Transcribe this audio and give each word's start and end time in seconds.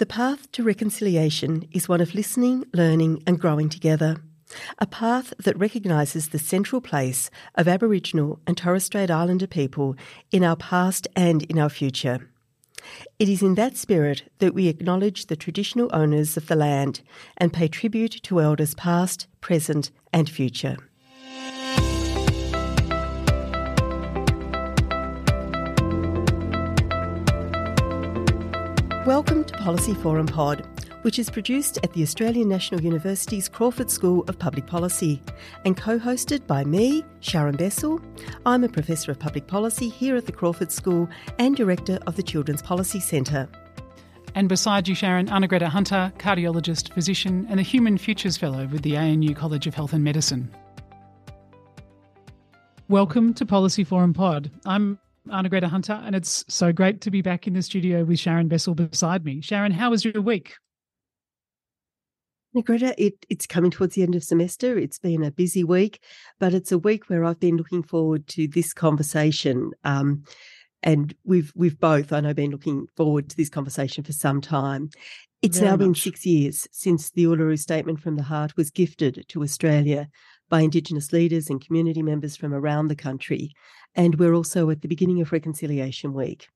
The 0.00 0.06
path 0.06 0.50
to 0.52 0.62
reconciliation 0.62 1.68
is 1.72 1.86
one 1.86 2.00
of 2.00 2.14
listening, 2.14 2.64
learning, 2.72 3.22
and 3.26 3.38
growing 3.38 3.68
together. 3.68 4.16
A 4.78 4.86
path 4.86 5.34
that 5.38 5.58
recognises 5.58 6.28
the 6.30 6.38
central 6.38 6.80
place 6.80 7.30
of 7.54 7.68
Aboriginal 7.68 8.40
and 8.46 8.56
Torres 8.56 8.84
Strait 8.84 9.10
Islander 9.10 9.46
people 9.46 9.96
in 10.32 10.42
our 10.42 10.56
past 10.56 11.06
and 11.14 11.42
in 11.42 11.58
our 11.58 11.68
future. 11.68 12.30
It 13.18 13.28
is 13.28 13.42
in 13.42 13.56
that 13.56 13.76
spirit 13.76 14.22
that 14.38 14.54
we 14.54 14.68
acknowledge 14.68 15.26
the 15.26 15.36
traditional 15.36 15.90
owners 15.92 16.34
of 16.38 16.46
the 16.46 16.56
land 16.56 17.02
and 17.36 17.52
pay 17.52 17.68
tribute 17.68 18.22
to 18.22 18.40
elders 18.40 18.74
past, 18.74 19.26
present, 19.42 19.90
and 20.14 20.30
future. 20.30 20.78
Welcome 29.06 29.44
to 29.44 29.56
Policy 29.56 29.94
Forum 29.94 30.26
Pod, 30.26 30.68
which 31.00 31.18
is 31.18 31.30
produced 31.30 31.78
at 31.82 31.90
the 31.94 32.02
Australian 32.02 32.50
National 32.50 32.82
University's 32.82 33.48
Crawford 33.48 33.90
School 33.90 34.24
of 34.28 34.38
Public 34.38 34.66
Policy 34.66 35.22
and 35.64 35.74
co 35.74 35.98
hosted 35.98 36.46
by 36.46 36.64
me, 36.64 37.02
Sharon 37.20 37.56
Bessell. 37.56 38.04
I'm 38.44 38.62
a 38.62 38.68
Professor 38.68 39.10
of 39.10 39.18
Public 39.18 39.46
Policy 39.46 39.88
here 39.88 40.16
at 40.16 40.26
the 40.26 40.32
Crawford 40.32 40.70
School 40.70 41.08
and 41.38 41.56
Director 41.56 41.98
of 42.06 42.16
the 42.16 42.22
Children's 42.22 42.60
Policy 42.60 43.00
Centre. 43.00 43.48
And 44.34 44.50
beside 44.50 44.86
you, 44.86 44.94
Sharon, 44.94 45.28
Arnagretta 45.28 45.68
Hunter, 45.68 46.12
cardiologist, 46.18 46.92
physician, 46.92 47.46
and 47.48 47.58
a 47.58 47.62
Human 47.62 47.96
Futures 47.96 48.36
Fellow 48.36 48.66
with 48.66 48.82
the 48.82 48.98
ANU 48.98 49.34
College 49.34 49.66
of 49.66 49.74
Health 49.74 49.94
and 49.94 50.04
Medicine. 50.04 50.54
Welcome 52.90 53.32
to 53.32 53.46
Policy 53.46 53.82
Forum 53.82 54.12
Pod. 54.12 54.50
I'm 54.66 54.98
Arnagretta 55.30 55.68
Hunter, 55.68 56.00
and 56.04 56.14
it's 56.14 56.44
so 56.48 56.72
great 56.72 57.00
to 57.02 57.10
be 57.10 57.22
back 57.22 57.46
in 57.46 57.54
the 57.54 57.62
studio 57.62 58.04
with 58.04 58.18
Sharon 58.18 58.48
Bessell 58.48 58.74
beside 58.74 59.24
me. 59.24 59.40
Sharon, 59.40 59.72
how 59.72 59.90
was 59.90 60.04
your 60.04 60.20
week? 60.20 60.54
Greta, 62.64 62.94
it, 62.98 63.14
it's 63.28 63.46
coming 63.46 63.70
towards 63.70 63.94
the 63.94 64.02
end 64.02 64.16
of 64.16 64.24
semester. 64.24 64.76
It's 64.76 64.98
been 64.98 65.22
a 65.22 65.30
busy 65.30 65.62
week, 65.62 66.02
but 66.40 66.52
it's 66.52 66.72
a 66.72 66.78
week 66.78 67.08
where 67.08 67.24
I've 67.24 67.38
been 67.38 67.56
looking 67.56 67.82
forward 67.82 68.26
to 68.28 68.48
this 68.48 68.72
conversation. 68.72 69.70
Um, 69.84 70.24
and 70.82 71.14
we've 71.24 71.52
we've 71.54 71.78
both, 71.78 72.12
I 72.12 72.20
know, 72.20 72.34
been 72.34 72.50
looking 72.50 72.88
forward 72.96 73.28
to 73.28 73.36
this 73.36 73.50
conversation 73.50 74.02
for 74.02 74.12
some 74.12 74.40
time. 74.40 74.90
It's 75.42 75.58
Very 75.58 75.70
now 75.70 75.76
much. 75.76 75.78
been 75.78 75.94
six 75.94 76.26
years 76.26 76.66
since 76.72 77.10
the 77.10 77.24
Uluru 77.24 77.58
Statement 77.58 78.00
from 78.00 78.16
the 78.16 78.22
Heart 78.22 78.56
was 78.56 78.70
gifted 78.70 79.24
to 79.28 79.42
Australia 79.42 80.08
by 80.48 80.60
Indigenous 80.62 81.12
leaders 81.12 81.48
and 81.48 81.64
community 81.64 82.02
members 82.02 82.36
from 82.36 82.52
around 82.52 82.88
the 82.88 82.96
country. 82.96 83.52
And 83.94 84.16
we're 84.16 84.34
also 84.34 84.70
at 84.70 84.82
the 84.82 84.88
beginning 84.88 85.20
of 85.20 85.32
Reconciliation 85.32 86.12
Week. 86.12 86.48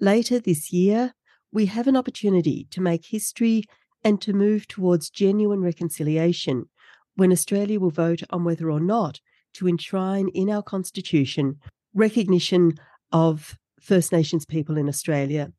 Later 0.00 0.38
this 0.38 0.72
year, 0.72 1.14
we 1.52 1.66
have 1.66 1.86
an 1.86 1.96
opportunity 1.96 2.66
to 2.70 2.80
make 2.80 3.06
history 3.06 3.64
and 4.04 4.20
to 4.22 4.32
move 4.32 4.66
towards 4.68 5.10
genuine 5.10 5.60
reconciliation 5.60 6.68
when 7.16 7.32
Australia 7.32 7.78
will 7.78 7.90
vote 7.90 8.22
on 8.30 8.44
whether 8.44 8.70
or 8.70 8.80
not 8.80 9.20
to 9.54 9.68
enshrine 9.68 10.28
in 10.28 10.48
our 10.48 10.62
Constitution 10.62 11.58
recognition 11.92 12.74
of 13.12 13.58
First 13.80 14.12
Nations 14.12 14.46
people 14.46 14.76
in 14.76 14.88
Australia 14.88 15.52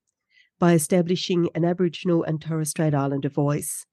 by 0.59 0.73
establishing 0.73 1.49
an 1.55 1.65
Aboriginal 1.65 2.23
and 2.23 2.41
Torres 2.41 2.69
Strait 2.69 2.93
Islander 2.93 3.29
voice. 3.29 3.85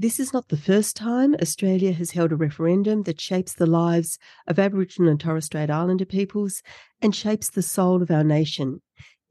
This 0.00 0.18
is 0.18 0.32
not 0.32 0.48
the 0.48 0.56
first 0.56 0.96
time 0.96 1.34
Australia 1.42 1.92
has 1.92 2.12
held 2.12 2.32
a 2.32 2.36
referendum 2.36 3.02
that 3.02 3.20
shapes 3.20 3.52
the 3.52 3.66
lives 3.66 4.18
of 4.46 4.58
Aboriginal 4.58 5.10
and 5.10 5.20
Torres 5.20 5.44
Strait 5.44 5.68
Islander 5.68 6.06
peoples 6.06 6.62
and 7.02 7.14
shapes 7.14 7.50
the 7.50 7.60
soul 7.60 8.00
of 8.00 8.10
our 8.10 8.24
nation. 8.24 8.80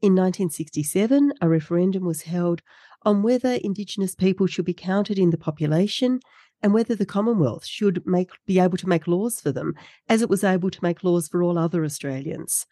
In 0.00 0.14
1967, 0.14 1.32
a 1.40 1.48
referendum 1.48 2.04
was 2.04 2.22
held 2.22 2.62
on 3.02 3.24
whether 3.24 3.54
Indigenous 3.54 4.14
people 4.14 4.46
should 4.46 4.64
be 4.64 4.72
counted 4.72 5.18
in 5.18 5.30
the 5.30 5.36
population 5.36 6.20
and 6.62 6.72
whether 6.72 6.94
the 6.94 7.04
Commonwealth 7.04 7.66
should 7.66 8.06
make, 8.06 8.30
be 8.46 8.60
able 8.60 8.78
to 8.78 8.88
make 8.88 9.08
laws 9.08 9.40
for 9.40 9.50
them, 9.50 9.74
as 10.08 10.22
it 10.22 10.28
was 10.28 10.44
able 10.44 10.70
to 10.70 10.82
make 10.84 11.02
laws 11.02 11.26
for 11.26 11.42
all 11.42 11.58
other 11.58 11.84
Australians. 11.84 12.66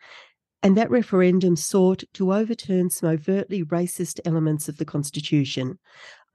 And 0.63 0.77
that 0.77 0.91
referendum 0.91 1.57
sought 1.57 2.05
to 2.15 2.33
overturn 2.33 2.91
some 2.91 3.09
overtly 3.09 3.63
racist 3.63 4.21
elements 4.25 4.69
of 4.69 4.79
the 4.79 4.85
Constitution. 4.85 5.79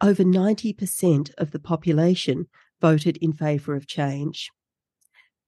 Over 0.02 0.24
90% 0.24 1.32
of 1.38 1.52
the 1.52 1.60
population 1.60 2.48
voted 2.82 3.18
in 3.18 3.34
favour 3.34 3.76
of 3.76 3.88
change. 3.88 4.50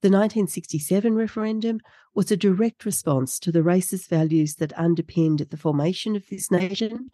The 0.01 0.09
1967 0.09 1.15
referendum 1.15 1.79
was 2.13 2.31
a 2.31 2.37
direct 2.37 2.85
response 2.85 3.39
to 3.39 3.51
the 3.51 3.61
racist 3.61 4.07
values 4.07 4.55
that 4.55 4.77
underpinned 4.77 5.39
the 5.39 5.57
formation 5.57 6.15
of 6.15 6.27
this 6.29 6.51
nation 6.51 7.09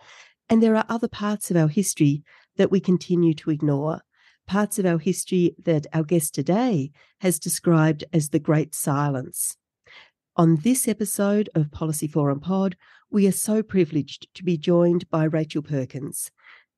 and 0.52 0.62
there 0.62 0.76
are 0.76 0.86
other 0.90 1.08
parts 1.08 1.50
of 1.50 1.56
our 1.56 1.70
history 1.70 2.24
that 2.58 2.70
we 2.70 2.82
continue 2.82 3.34
to 3.36 3.52
ignore, 3.52 4.02
parts 4.46 4.78
of 4.78 4.86
our 4.86 5.00
history 5.00 5.56
that 5.64 5.88
our 5.94 6.04
guest 6.04 6.36
today 6.36 6.92
has 7.22 7.40
described 7.40 8.04
as 8.12 8.30
the 8.30 8.40
Great 8.40 8.76
Silence. 8.76 9.56
On 10.38 10.56
this 10.56 10.88
episode 10.88 11.50
of 11.56 11.72
Policy 11.72 12.08
Forum 12.08 12.40
Pod, 12.40 12.78
we 13.10 13.28
are 13.28 13.34
so 13.34 13.62
privileged 13.62 14.34
to 14.34 14.46
be 14.46 14.58
joined 14.58 15.10
by 15.10 15.26
Rachel 15.26 15.62
Perkins 15.62 16.32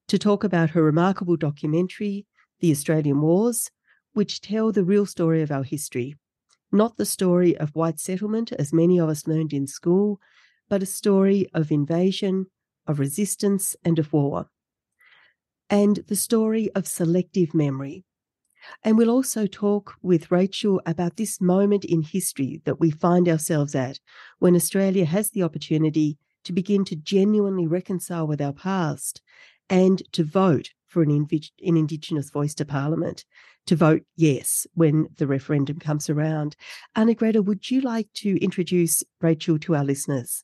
to 0.07 0.17
talk 0.17 0.43
about 0.43 0.71
her 0.71 0.81
remarkable 0.81 1.37
documentary, 1.37 2.25
The 2.61 2.71
Australian 2.71 3.21
Wars, 3.21 3.69
which 4.13 4.41
tell 4.41 4.71
the 4.71 4.83
real 4.83 5.05
story 5.05 5.43
of 5.43 5.51
our 5.51 5.61
history. 5.61 6.15
Not 6.71 6.97
the 6.97 7.05
story 7.05 7.55
of 7.55 7.75
white 7.75 7.99
settlement, 7.99 8.51
as 8.53 8.73
many 8.73 8.99
of 8.99 9.07
us 9.07 9.27
learned 9.27 9.53
in 9.53 9.67
school, 9.67 10.19
but 10.67 10.81
a 10.81 10.87
story 10.87 11.47
of 11.53 11.71
invasion, 11.71 12.47
of 12.87 12.97
resistance, 12.97 13.75
and 13.85 13.99
of 13.99 14.11
war. 14.13 14.47
And 15.69 15.97
the 16.07 16.15
story 16.15 16.71
of 16.73 16.87
selective 16.87 17.53
memory. 17.53 18.03
And 18.83 18.97
we'll 18.97 19.09
also 19.09 19.45
talk 19.45 19.95
with 20.01 20.31
Rachel 20.31 20.81
about 20.85 21.17
this 21.17 21.39
moment 21.41 21.85
in 21.85 22.01
history 22.01 22.61
that 22.65 22.79
we 22.79 22.91
find 22.91 23.27
ourselves 23.27 23.75
at 23.75 23.99
when 24.39 24.55
Australia 24.55 25.05
has 25.05 25.29
the 25.29 25.43
opportunity 25.43 26.17
to 26.43 26.53
begin 26.53 26.85
to 26.85 26.95
genuinely 26.95 27.67
reconcile 27.67 28.27
with 28.27 28.41
our 28.41 28.53
past 28.53 29.21
and 29.69 30.03
to 30.11 30.23
vote 30.23 30.71
for 30.87 31.01
an, 31.01 31.09
an 31.11 31.77
Indigenous 31.77 32.29
voice 32.29 32.53
to 32.55 32.65
Parliament, 32.65 33.25
to 33.65 33.75
vote 33.75 34.03
yes 34.15 34.67
when 34.73 35.07
the 35.17 35.25
referendum 35.25 35.79
comes 35.79 36.09
around. 36.09 36.55
Arnagretta, 36.95 37.43
would 37.43 37.71
you 37.71 37.81
like 37.81 38.07
to 38.13 38.37
introduce 38.43 39.03
Rachel 39.21 39.57
to 39.59 39.75
our 39.75 39.83
listeners? 39.83 40.43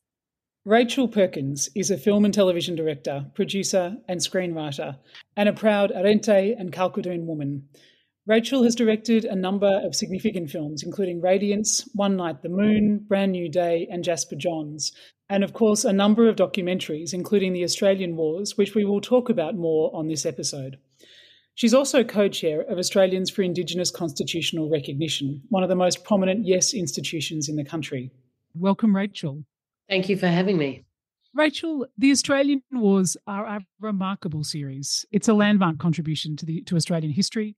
Rachel 0.66 1.07
Perkins 1.07 1.69
is 1.75 1.90
a 1.90 1.97
film 1.97 2.25
and 2.25 2.34
television 2.34 2.75
director, 2.75 3.25
producer, 3.34 3.97
and 4.07 4.19
screenwriter, 4.19 4.97
and 5.36 5.47
a 5.47 5.53
proud 5.53 5.91
Arrernte 5.91 6.59
and 6.59 6.72
Kalkadoon 6.72 7.25
woman. 7.25 7.68
Rachel 8.29 8.62
has 8.62 8.75
directed 8.75 9.25
a 9.25 9.35
number 9.35 9.81
of 9.84 9.95
significant 9.95 10.51
films, 10.51 10.84
including 10.84 11.19
Radiance, 11.19 11.90
One 11.95 12.16
Night 12.16 12.44
the 12.44 12.50
Moon, 12.50 13.03
Brand 13.07 13.31
New 13.31 13.50
Day, 13.50 13.88
and 13.90 14.03
Jasper 14.03 14.35
Jones, 14.35 14.91
and 15.29 15.44
of 15.44 15.53
course, 15.53 15.84
a 15.84 15.91
number 15.91 16.29
of 16.29 16.35
documentaries, 16.35 17.12
including 17.12 17.54
The 17.54 17.63
Australian 17.63 18.15
Wars, 18.15 18.56
which 18.56 18.75
we 18.75 18.86
will 18.86 19.01
talk 19.01 19.30
about 19.30 19.56
more 19.56 19.89
on 19.95 20.07
this 20.07 20.27
episode. 20.27 20.77
She's 21.56 21.74
also 21.74 22.04
co 22.04 22.30
chair 22.30 22.62
of 22.62 22.77
Australians 22.77 23.31
for 23.31 23.42
Indigenous 23.42 23.89
Constitutional 23.89 24.69
Recognition, 24.69 25.42
one 25.50 25.63
of 25.63 25.69
the 25.69 25.75
most 25.75 26.04
prominent 26.04 26.45
Yes 26.45 26.75
institutions 26.75 27.50
in 27.50 27.56
the 27.56 27.65
country. 27.65 28.12
Welcome, 28.54 28.95
Rachel. 28.95 29.44
Thank 29.89 30.07
you 30.07 30.18
for 30.18 30.27
having 30.27 30.59
me. 30.59 30.86
Rachel, 31.33 31.88
the 31.98 32.12
Australian 32.12 32.62
Wars 32.71 33.18
are 33.25 33.48
a 33.48 33.65
remarkable 33.80 34.44
series. 34.44 35.04
It's 35.12 35.27
a 35.27 35.33
landmark 35.33 35.80
contribution 35.80 36.36
to 36.38 36.45
the 36.45 36.62
to 36.65 36.75
Australian 36.75 37.12
history, 37.12 37.56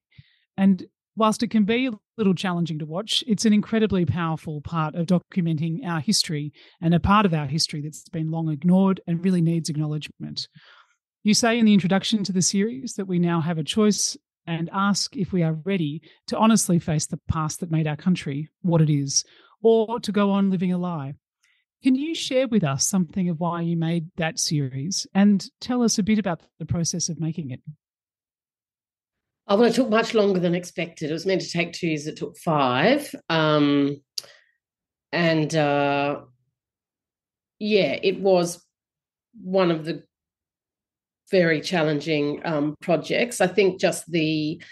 and 0.57 0.86
whilst 1.15 1.44
it 1.44 1.50
can 1.50 1.65
be 1.65 1.88
a 1.88 1.92
little 2.18 2.33
challenging 2.33 2.80
to 2.80 2.86
watch, 2.86 3.24
it's 3.27 3.45
an 3.45 3.53
incredibly 3.53 4.06
powerful 4.06 4.62
part 4.62 4.95
of 4.95 5.07
documenting 5.07 5.86
our 5.86 6.00
history 6.00 6.53
and 6.81 6.94
a 6.94 7.00
part 7.00 7.25
of 7.25 7.33
our 7.33 7.48
history 7.48 7.81
that's 7.81 8.07
been 8.09 8.31
long 8.31 8.50
ignored 8.50 9.01
and 9.07 9.24
really 9.24 9.42
needs 9.42 9.69
acknowledgement. 9.69 10.48
You 11.24 11.33
say 11.33 11.59
in 11.59 11.65
the 11.65 11.74
introduction 11.74 12.24
to 12.24 12.31
the 12.31 12.42
series 12.42 12.94
that 12.94 13.07
we 13.07 13.19
now 13.19 13.42
have 13.42 13.57
a 13.57 13.63
choice 13.63 14.18
and 14.48 14.69
ask 14.74 15.15
if 15.15 15.31
we 15.31 15.44
are 15.44 15.53
ready 15.53 16.01
to 16.27 16.38
honestly 16.38 16.80
face 16.80 17.06
the 17.06 17.19
past 17.27 17.59
that 17.59 17.71
made 17.71 17.88
our 17.88 17.95
country 17.95 18.50
what 18.62 18.81
it 18.81 18.89
is, 18.89 19.24
or 19.62 20.00
to 20.00 20.12
go 20.12 20.31
on 20.31 20.50
living 20.50 20.74
a 20.74 20.77
lie. 20.77 21.13
Can 21.83 21.95
you 21.95 22.15
share 22.15 22.48
with 22.48 22.63
us 22.63 22.86
something 22.86 23.30
of 23.30 23.39
why 23.39 23.62
you 23.62 23.77
made 23.77 24.07
that 24.18 24.39
series 24.39 25.07
and 25.13 25.48
tell 25.59 25.83
us 25.83 25.98
a 26.00 26.03
bit 26.03 26.19
about 26.19 26.42
the 26.59 26.65
process 26.65 27.09
of 27.09 27.19
making 27.19 27.51
it? 27.51 27.62
Oh, 29.51 29.57
well, 29.57 29.69
it 29.69 29.75
took 29.75 29.89
much 29.89 30.13
longer 30.13 30.39
than 30.39 30.56
expected. 30.56 31.09
It 31.09 31.13
was 31.13 31.25
meant 31.25 31.42
to 31.42 31.51
take 31.51 31.74
two 31.74 31.88
years, 31.88 32.07
it 32.07 32.15
took 32.15 32.38
five. 32.38 33.13
Um, 33.27 33.98
and 35.12 35.53
uh, 35.53 36.21
yeah, 37.59 38.00
it 38.01 38.21
was 38.21 38.65
one 39.44 39.69
of 39.69 39.83
the 39.83 40.03
very 41.31 41.59
challenging 41.59 42.39
um, 42.45 42.77
projects. 42.81 43.42
I 43.42 43.48
think 43.48 43.81
just 43.81 44.09
the 44.09 44.63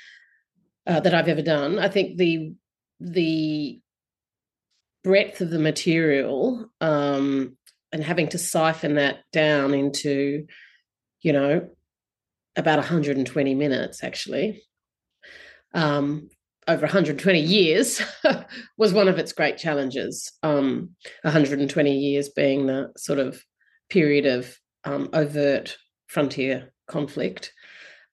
uh, 0.88 1.02
that 1.02 1.14
I've 1.14 1.28
ever 1.28 1.42
done. 1.42 1.78
I 1.78 1.90
think 1.90 2.18
the 2.18 2.54
the 3.02 3.82
breadth 5.04 5.42
of 5.42 5.50
the 5.50 5.60
material 5.60 6.70
um, 6.80 7.58
and 7.92 8.02
having 8.02 8.30
to 8.30 8.38
siphon 8.38 8.96
that 8.96 9.26
down 9.34 9.74
into, 9.74 10.48
you 11.22 11.34
know, 11.34 11.68
about 12.56 12.78
120 12.78 13.56
minutes 13.56 14.06
actually, 14.06 14.64
um, 15.74 16.30
over 16.68 16.82
120 16.82 17.40
years 17.40 18.02
was 18.78 18.94
one 18.94 19.08
of 19.08 19.18
its 19.18 19.34
great 19.34 19.58
challenges. 19.58 20.32
Um, 20.44 20.92
120 21.24 21.98
years 21.98 22.30
being 22.30 22.68
the 22.68 22.92
sort 22.96 23.20
of 23.20 23.44
period 23.90 24.26
of 24.26 24.56
um, 24.84 25.10
overt 25.14 25.78
frontier 26.08 26.72
conflict. 26.88 27.52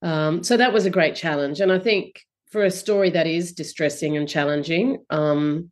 Um, 0.03 0.43
so 0.43 0.57
that 0.57 0.73
was 0.73 0.87
a 0.87 0.91
great 0.91 1.15
challenge. 1.15 1.61
And 1.61 1.71
I 1.71 1.79
think 1.79 2.21
for 2.51 2.65
a 2.65 2.71
story 2.71 3.11
that 3.11 3.27
is 3.27 3.53
distressing 3.53 4.17
and 4.17 4.29
challenging, 4.29 5.05
um, 5.11 5.71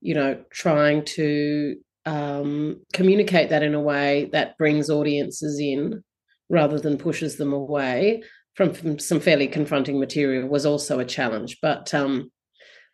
you 0.00 0.14
know, 0.14 0.44
trying 0.50 1.04
to 1.04 1.76
um, 2.04 2.82
communicate 2.92 3.50
that 3.50 3.62
in 3.62 3.74
a 3.74 3.80
way 3.80 4.28
that 4.32 4.58
brings 4.58 4.90
audiences 4.90 5.58
in 5.58 6.04
rather 6.50 6.78
than 6.78 6.98
pushes 6.98 7.36
them 7.36 7.52
away 7.52 8.22
from, 8.54 8.72
from 8.72 8.98
some 8.98 9.20
fairly 9.20 9.48
confronting 9.48 9.98
material 9.98 10.48
was 10.48 10.66
also 10.66 10.98
a 11.00 11.04
challenge. 11.04 11.58
But 11.60 11.92
um, 11.92 12.30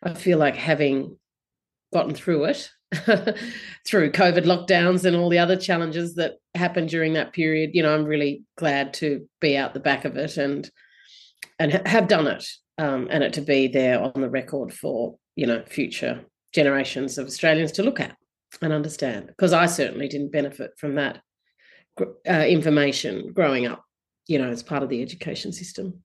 I 0.03 0.13
feel 0.13 0.37
like 0.37 0.55
having 0.55 1.17
gotten 1.93 2.15
through 2.15 2.45
it 2.45 2.69
through 3.87 4.11
COVID 4.11 4.45
lockdowns 4.45 5.05
and 5.05 5.15
all 5.15 5.29
the 5.29 5.39
other 5.39 5.55
challenges 5.55 6.15
that 6.15 6.35
happened 6.55 6.89
during 6.89 7.13
that 7.13 7.33
period, 7.33 7.71
you 7.73 7.83
know, 7.83 7.93
I'm 7.93 8.05
really 8.05 8.43
glad 8.57 8.93
to 8.95 9.27
be 9.39 9.57
out 9.57 9.73
the 9.73 9.79
back 9.79 10.05
of 10.05 10.17
it 10.17 10.37
and 10.37 10.69
and 11.59 11.71
have 11.87 12.07
done 12.07 12.27
it, 12.27 12.45
um, 12.79 13.07
and 13.11 13.23
it 13.23 13.33
to 13.33 13.41
be 13.41 13.67
there 13.67 14.01
on 14.01 14.19
the 14.19 14.29
record 14.29 14.73
for 14.73 15.17
you 15.35 15.45
know 15.45 15.63
future 15.67 16.21
generations 16.53 17.17
of 17.17 17.27
Australians 17.27 17.71
to 17.73 17.83
look 17.83 17.99
at 17.99 18.15
and 18.61 18.73
understand. 18.73 19.27
Because 19.27 19.53
I 19.53 19.67
certainly 19.67 20.07
didn't 20.07 20.31
benefit 20.31 20.71
from 20.77 20.95
that 20.95 21.21
uh, 21.99 22.45
information 22.47 23.31
growing 23.31 23.67
up, 23.67 23.83
you 24.27 24.37
know, 24.37 24.49
as 24.49 24.63
part 24.63 24.83
of 24.83 24.89
the 24.89 25.01
education 25.01 25.51
system. 25.51 26.01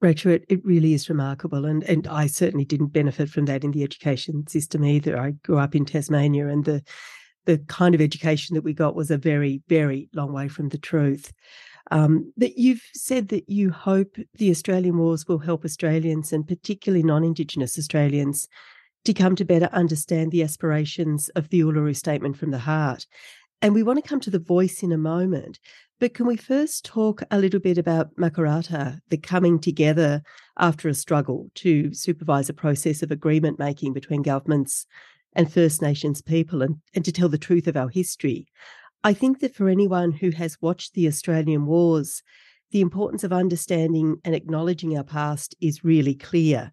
Rachel, 0.00 0.32
it, 0.32 0.44
it 0.48 0.64
really 0.64 0.92
is 0.92 1.08
remarkable. 1.08 1.64
And, 1.64 1.82
and 1.84 2.06
I 2.06 2.26
certainly 2.26 2.64
didn't 2.64 2.88
benefit 2.88 3.30
from 3.30 3.46
that 3.46 3.64
in 3.64 3.70
the 3.70 3.82
education 3.82 4.46
system 4.46 4.84
either. 4.84 5.18
I 5.18 5.30
grew 5.42 5.58
up 5.58 5.74
in 5.74 5.84
Tasmania 5.84 6.48
and 6.48 6.64
the 6.64 6.82
the 7.46 7.58
kind 7.68 7.94
of 7.94 8.00
education 8.00 8.54
that 8.54 8.64
we 8.64 8.74
got 8.74 8.94
was 8.94 9.10
a 9.10 9.16
very, 9.16 9.62
very 9.68 10.10
long 10.12 10.32
way 10.32 10.48
from 10.48 10.68
the 10.68 10.78
truth. 10.78 11.32
Um, 11.92 12.32
that 12.36 12.58
you've 12.58 12.82
said 12.92 13.28
that 13.28 13.48
you 13.48 13.70
hope 13.70 14.16
the 14.34 14.50
Australian 14.50 14.98
Wars 14.98 15.26
will 15.26 15.38
help 15.38 15.64
Australians 15.64 16.32
and 16.32 16.46
particularly 16.46 17.04
non-Indigenous 17.04 17.78
Australians 17.78 18.48
to 19.04 19.14
come 19.14 19.36
to 19.36 19.44
better 19.44 19.68
understand 19.72 20.32
the 20.32 20.42
aspirations 20.42 21.28
of 21.30 21.48
the 21.50 21.60
Uluru 21.60 21.94
Statement 21.94 22.36
from 22.36 22.50
the 22.50 22.58
Heart. 22.58 23.06
And 23.62 23.72
we 23.72 23.84
want 23.84 24.02
to 24.02 24.08
come 24.08 24.20
to 24.20 24.30
the 24.30 24.40
voice 24.40 24.82
in 24.82 24.90
a 24.90 24.98
moment. 24.98 25.60
But 25.98 26.12
can 26.12 26.26
we 26.26 26.36
first 26.36 26.84
talk 26.84 27.22
a 27.30 27.38
little 27.38 27.60
bit 27.60 27.78
about 27.78 28.14
Makarrata, 28.16 29.00
the 29.08 29.16
coming 29.16 29.58
together 29.58 30.22
after 30.58 30.88
a 30.88 30.94
struggle 30.94 31.50
to 31.54 31.94
supervise 31.94 32.50
a 32.50 32.54
process 32.54 33.02
of 33.02 33.10
agreement 33.10 33.58
making 33.58 33.94
between 33.94 34.20
governments 34.20 34.86
and 35.34 35.50
First 35.50 35.80
Nations 35.80 36.20
people 36.20 36.60
and, 36.60 36.76
and 36.94 37.02
to 37.06 37.12
tell 37.12 37.30
the 37.30 37.38
truth 37.38 37.66
of 37.66 37.78
our 37.78 37.88
history? 37.88 38.46
I 39.04 39.14
think 39.14 39.40
that 39.40 39.54
for 39.54 39.70
anyone 39.70 40.12
who 40.12 40.30
has 40.32 40.60
watched 40.60 40.92
the 40.92 41.08
Australian 41.08 41.64
Wars, 41.64 42.22
the 42.72 42.82
importance 42.82 43.24
of 43.24 43.32
understanding 43.32 44.16
and 44.22 44.34
acknowledging 44.34 44.98
our 44.98 45.04
past 45.04 45.54
is 45.62 45.84
really 45.84 46.14
clear. 46.14 46.72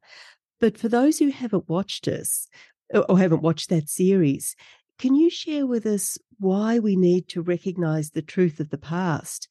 But 0.59 0.77
for 0.77 0.89
those 0.89 1.19
who 1.19 1.29
haven't 1.29 1.69
watched 1.69 2.09
us 2.09 2.47
or 2.93 3.17
haven't 3.17 3.41
watched 3.41 3.69
that 3.69 3.87
series, 3.87 4.55
can 4.99 5.15
you 5.15 5.29
share 5.29 5.65
with 5.65 5.85
us 5.85 6.17
why 6.43 6.77
we 6.77 6.95
need 6.95 7.27
to 7.29 7.41
recognize 7.41 8.11
the 8.11 8.21
truth 8.21 8.59
of 8.59 8.69
the 8.69 8.77
past 8.77 9.47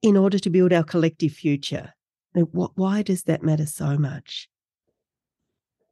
in 0.00 0.16
order 0.16 0.38
to 0.38 0.48
build 0.48 0.72
our 0.72 0.84
collective 0.84 1.32
future? 1.32 1.92
Why 2.34 3.02
does 3.02 3.24
that 3.24 3.42
matter 3.42 3.66
so 3.66 3.98
much? 3.98 4.48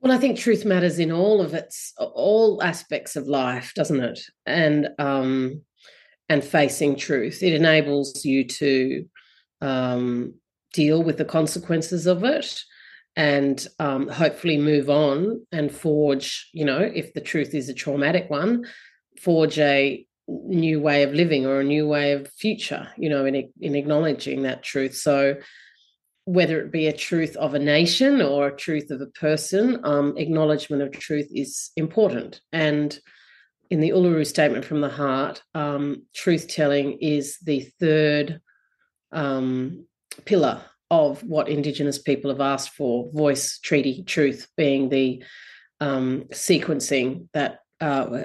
Well, 0.01 0.13
I 0.13 0.19
think 0.19 0.39
truth 0.39 0.65
matters 0.65 0.99
in 0.99 1.11
all 1.11 1.41
of 1.41 1.55
its 1.55 1.93
all 1.99 2.63
aspects 2.63 3.17
of 3.17 3.27
life, 3.27 3.73
doesn't 3.75 4.01
it? 4.01 4.21
And 4.47 4.91
um, 4.99 5.63
and 6.29 6.45
facing 6.45 6.97
truth, 6.97 7.43
it 7.43 7.55
enables 7.55 8.25
you 8.25 8.45
to 8.45 9.07
um, 9.61 10.35
deal 10.75 11.03
with 11.03 11.17
the 11.17 11.25
consequences 11.25 12.07
of 12.07 12.23
it, 12.23 12.61
and 13.17 13.67
um, 13.79 14.09
hopefully 14.09 14.59
move 14.59 14.91
on 14.91 15.47
and 15.51 15.73
forge. 15.73 16.51
You 16.53 16.67
know, 16.67 16.81
if 16.81 17.15
the 17.15 17.23
truth 17.23 17.55
is 17.55 17.71
a 17.71 17.75
traumatic 17.75 18.29
one, 18.29 18.67
forge 19.19 19.59
a 19.59 20.07
new 20.27 20.81
way 20.81 21.03
of 21.03 21.13
living 21.13 21.47
or 21.47 21.61
a 21.61 21.65
new 21.65 21.87
way 21.87 22.13
of 22.13 22.31
future 22.33 22.89
you 22.97 23.11
know 23.11 23.27
in 23.27 23.53
in 23.61 23.75
acknowledging 23.75 24.43
that 24.43 24.63
truth. 24.63 24.95
So 24.95 25.37
whether 26.27 26.61
it 26.61 26.73
be 26.73 26.87
a 26.87 26.93
truth 26.93 27.37
of 27.37 27.55
a 27.55 27.59
nation 27.59 28.23
or 28.23 28.49
a 28.49 28.57
truth 28.57 28.91
of 28.91 29.01
a 29.01 29.07
person 29.07 29.81
um, 29.85 30.17
acknowledgement 30.17 30.83
of 30.83 30.91
truth 30.91 31.29
is 31.35 31.71
important. 31.77 32.41
And 32.53 32.99
in 33.71 33.81
the 33.81 33.91
uluru 33.91 34.27
statement 34.27 34.65
from 34.65 34.81
the 34.81 34.89
heart 34.89 35.43
um, 35.55 36.05
truth 36.15 36.49
telling 36.49 36.99
is 37.01 37.39
the 37.43 37.69
third 37.79 38.41
um, 39.13 39.87
pillar 40.25 40.63
of 40.91 41.23
what 41.23 41.49
indigenous 41.49 41.99
people 41.99 42.31
have 42.31 42.41
asked 42.41 42.71
for 42.71 43.11
voice 43.13 43.59
treaty 43.59 44.03
truth 44.05 44.49
being 44.57 44.89
the 44.89 45.23
um, 45.81 46.25
sequencing 46.33 47.29
that 47.35 47.59
uh, 47.85 48.25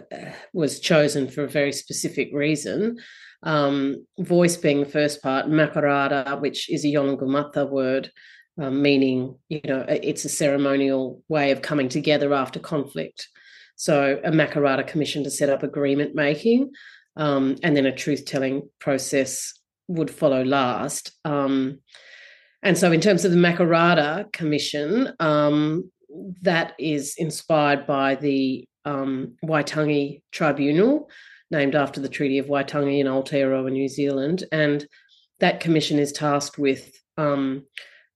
was 0.53 0.79
chosen 0.79 1.27
for 1.27 1.43
a 1.43 1.49
very 1.49 1.71
specific 1.71 2.29
reason. 2.33 2.97
Um, 3.43 4.05
voice 4.19 4.57
being 4.57 4.79
the 4.79 4.85
first 4.85 5.21
part, 5.21 5.47
makarrata, 5.47 6.39
which 6.41 6.69
is 6.69 6.83
a 6.83 6.89
Yolngu 6.89 7.69
word, 7.69 8.11
um, 8.59 8.81
meaning, 8.81 9.37
you 9.47 9.61
know, 9.65 9.85
it's 9.87 10.25
a 10.25 10.29
ceremonial 10.29 11.21
way 11.29 11.51
of 11.51 11.61
coming 11.61 11.89
together 11.89 12.33
after 12.33 12.59
conflict. 12.59 13.27
So 13.75 14.19
a 14.23 14.31
makarrata 14.31 14.85
commission 14.85 15.23
to 15.23 15.31
set 15.31 15.49
up 15.49 15.63
agreement 15.63 16.15
making, 16.15 16.71
um, 17.15 17.55
and 17.63 17.75
then 17.75 17.85
a 17.85 17.95
truth 17.95 18.25
telling 18.25 18.69
process 18.79 19.53
would 19.87 20.11
follow 20.11 20.43
last. 20.43 21.11
Um, 21.23 21.79
and 22.61 22.77
so, 22.77 22.91
in 22.91 22.99
terms 22.99 23.23
of 23.23 23.31
the 23.31 23.37
Makarrata 23.37 24.31
Commission, 24.33 25.13
um, 25.21 25.89
that 26.41 26.73
is 26.77 27.15
inspired 27.17 27.87
by 27.87 28.15
the 28.15 28.67
um, 28.85 29.35
Waitangi 29.43 30.21
Tribunal, 30.31 31.09
named 31.51 31.75
after 31.75 31.99
the 31.99 32.09
Treaty 32.09 32.37
of 32.37 32.47
Waitangi 32.47 32.99
in 32.99 33.07
Aotearoa, 33.07 33.71
New 33.71 33.87
Zealand. 33.87 34.43
And 34.51 34.87
that 35.39 35.59
commission 35.59 35.99
is 35.99 36.11
tasked 36.11 36.57
with 36.57 36.91
um, 37.17 37.65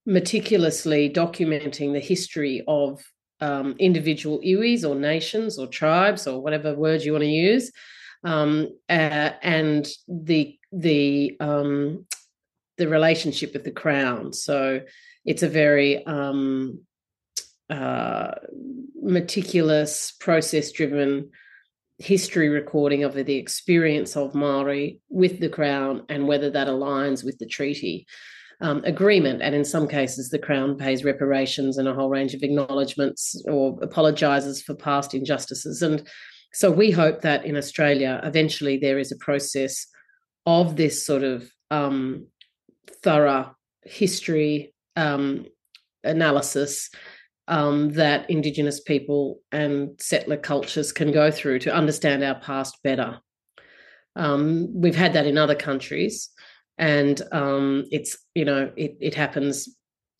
meticulously 0.06 1.10
documenting 1.10 1.92
the 1.92 2.00
history 2.00 2.62
of 2.68 3.02
um, 3.40 3.74
individual 3.78 4.40
iwis 4.40 4.88
or 4.88 4.94
nations 4.94 5.58
or 5.58 5.66
tribes 5.66 6.26
or 6.26 6.40
whatever 6.40 6.74
word 6.74 7.02
you 7.02 7.12
want 7.12 7.24
to 7.24 7.28
use, 7.28 7.72
um, 8.22 8.68
uh, 8.88 9.30
and 9.42 9.88
the 10.08 10.58
the 10.72 11.36
um, 11.40 12.06
the 12.78 12.88
relationship 12.88 13.52
with 13.52 13.64
the 13.64 13.70
crown. 13.70 14.32
So 14.32 14.80
it's 15.24 15.42
a 15.42 15.48
very 15.48 16.04
um, 16.06 16.80
uh, 17.74 18.34
meticulous, 19.02 20.12
process 20.20 20.70
driven 20.70 21.30
history 21.98 22.48
recording 22.48 23.04
of 23.04 23.14
the 23.14 23.34
experience 23.36 24.16
of 24.16 24.34
Maori 24.34 25.00
with 25.08 25.40
the 25.40 25.48
Crown 25.48 26.04
and 26.08 26.28
whether 26.28 26.50
that 26.50 26.68
aligns 26.68 27.24
with 27.24 27.38
the 27.38 27.46
treaty. 27.46 28.06
Um, 28.60 28.82
agreement, 28.84 29.42
and 29.42 29.54
in 29.54 29.64
some 29.64 29.88
cases, 29.88 30.30
the 30.30 30.38
Crown 30.38 30.78
pays 30.78 31.04
reparations 31.04 31.76
and 31.76 31.88
a 31.88 31.92
whole 31.92 32.08
range 32.08 32.34
of 32.34 32.44
acknowledgements 32.44 33.42
or 33.46 33.76
apologises 33.82 34.62
for 34.62 34.74
past 34.74 35.12
injustices. 35.12 35.82
And 35.82 36.06
so 36.52 36.70
we 36.70 36.92
hope 36.92 37.22
that 37.22 37.44
in 37.44 37.56
Australia, 37.56 38.20
eventually, 38.22 38.78
there 38.78 38.98
is 38.98 39.10
a 39.10 39.16
process 39.16 39.86
of 40.46 40.76
this 40.76 41.04
sort 41.04 41.24
of 41.24 41.50
um, 41.72 42.28
thorough 43.02 43.56
history 43.84 44.72
um, 44.94 45.46
analysis 46.04 46.90
um, 47.48 47.92
that 47.92 48.28
Indigenous 48.30 48.80
people 48.80 49.40
and 49.52 49.90
settler 50.00 50.36
cultures 50.36 50.92
can 50.92 51.12
go 51.12 51.30
through 51.30 51.58
to 51.60 51.74
understand 51.74 52.22
our 52.22 52.36
past 52.36 52.82
better. 52.82 53.20
Um, 54.16 54.68
we've 54.72 54.96
had 54.96 55.12
that 55.14 55.26
in 55.26 55.36
other 55.36 55.54
countries, 55.54 56.30
and 56.78 57.20
um, 57.32 57.84
it's 57.90 58.16
you 58.34 58.44
know 58.44 58.72
it, 58.76 58.96
it 59.00 59.14
happens 59.14 59.68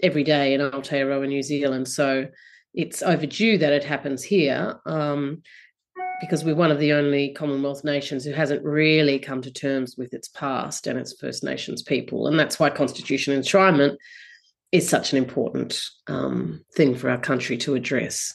every 0.03 0.25
day 0.25 0.55
in 0.55 0.61
Aotearoa, 0.61 1.27
New 1.29 1.43
Zealand. 1.43 1.89
So 1.89 2.27
it's 2.75 3.03
overdue 3.03 3.57
that 3.59 3.73
it 3.73 3.85
happens 3.85 4.23
here 4.23 4.81
um, 4.85 5.43
because 6.21 6.45
we're 6.45 6.57
one 6.57 6.73
of 6.73 6.81
the 6.81 6.93
only 6.93 7.33
Commonwealth 7.33 7.85
nations 7.85 8.25
who 8.25 8.33
hasn't 8.33 8.65
really 8.65 9.19
come 9.19 9.41
to 9.43 9.53
terms 9.53 9.97
with 9.97 10.13
its 10.13 10.29
past 10.29 10.89
and 10.89 10.99
its 10.99 11.15
First 11.19 11.45
Nations 11.45 11.83
people, 11.83 12.27
and 12.27 12.39
that's 12.39 12.59
why 12.59 12.69
Constitution 12.69 13.41
enshrinement 13.41 13.97
is 14.75 14.89
such 14.89 15.13
an 15.13 15.19
important 15.19 15.81
um, 16.09 16.65
thing 16.75 16.95
for 16.95 17.09
our 17.09 17.19
country 17.19 17.57
to 17.57 17.75
address 17.75 18.35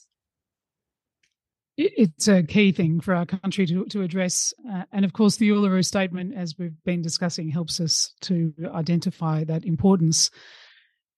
it's 1.82 2.28
a 2.28 2.44
key 2.44 2.74
thing 2.74 3.00
for 3.00 3.16
our 3.16 3.26
country 3.26 3.66
to, 3.66 3.86
to 3.86 4.02
address. 4.02 4.54
Uh, 4.70 4.84
and 4.92 5.06
of 5.06 5.14
course, 5.14 5.38
the 5.38 5.50
Uluru 5.50 5.84
Statement, 5.86 6.36
as 6.36 6.58
we've 6.58 6.76
been 6.84 7.02
discussing, 7.02 7.48
helps 7.48 7.80
us 7.80 8.14
to 8.22 8.54
identify 8.74 9.46
that 9.46 9.64
importance. 9.64 10.30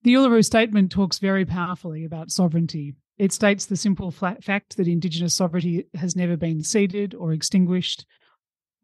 The 0.03 0.13
Uluru 0.13 0.45
Statement 0.45 0.91
talks 0.91 1.17
very 1.17 1.45
powerfully 1.45 2.05
about 2.05 2.29
sovereignty. 2.29 2.93
It 3.17 3.33
states 3.33 3.65
the 3.65 3.75
simple 3.75 4.11
fact 4.11 4.77
that 4.77 4.87
Indigenous 4.87 5.33
sovereignty 5.33 5.87
has 5.95 6.15
never 6.15 6.37
been 6.37 6.63
ceded 6.63 7.15
or 7.15 7.33
extinguished. 7.33 8.05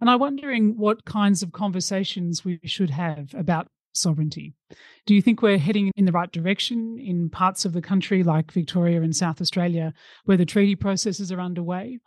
And 0.02 0.10
I'm 0.10 0.20
wondering 0.20 0.78
what 0.78 1.06
kinds 1.06 1.44
of 1.44 1.52
conversations 1.52 2.44
we 2.44 2.60
should 2.64 2.90
have 2.90 3.36
about 3.36 3.68
sovereignty. 3.98 4.54
Do 5.06 5.16
you 5.16 5.22
think 5.22 5.42
we're 5.42 5.58
heading 5.58 5.92
in 5.96 6.06
the 6.06 6.12
right 6.12 6.32
direction 6.32 6.98
in 7.00 7.30
parts 7.30 7.66
of 7.66 7.74
the 7.74 7.82
country 7.82 8.24
like 8.24 8.52
Victoria 8.52 9.02
and 9.02 9.16
South 9.16 9.42
Australia 9.42 9.94
where 10.26 10.38
the 10.38 10.46
treaty 10.46 10.76
processes 10.76 11.32
are 11.32 11.42
underway? 11.42 12.00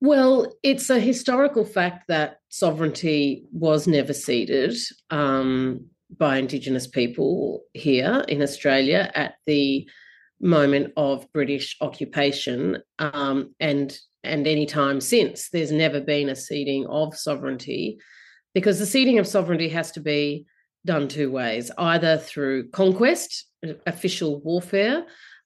Well, 0.00 0.52
it's 0.62 0.90
a 0.90 1.00
historical 1.00 1.64
fact 1.64 2.06
that 2.08 2.38
sovereignty 2.50 3.44
was 3.52 3.88
never 3.88 4.12
ceded 4.12 4.76
um, 5.10 5.86
by 6.16 6.36
Indigenous 6.36 6.86
people 6.86 7.64
here 7.74 8.24
in 8.28 8.40
Australia 8.40 9.10
at 9.14 9.34
the 9.46 9.88
moment 10.40 10.92
of 10.96 11.30
British 11.32 11.76
occupation, 11.80 12.78
um, 13.00 13.54
and 13.58 13.98
and 14.22 14.46
any 14.46 14.66
time 14.66 15.00
since. 15.00 15.48
There's 15.50 15.72
never 15.72 16.00
been 16.00 16.28
a 16.28 16.36
ceding 16.36 16.86
of 16.86 17.16
sovereignty, 17.16 17.98
because 18.54 18.78
the 18.78 18.86
ceding 18.86 19.18
of 19.18 19.26
sovereignty 19.26 19.68
has 19.70 19.90
to 19.92 20.00
be 20.00 20.46
done 20.88 21.06
two 21.06 21.30
ways 21.30 21.70
either 21.78 22.16
through 22.16 22.70
conquest, 22.70 23.46
official 23.86 24.40
warfare, 24.40 25.04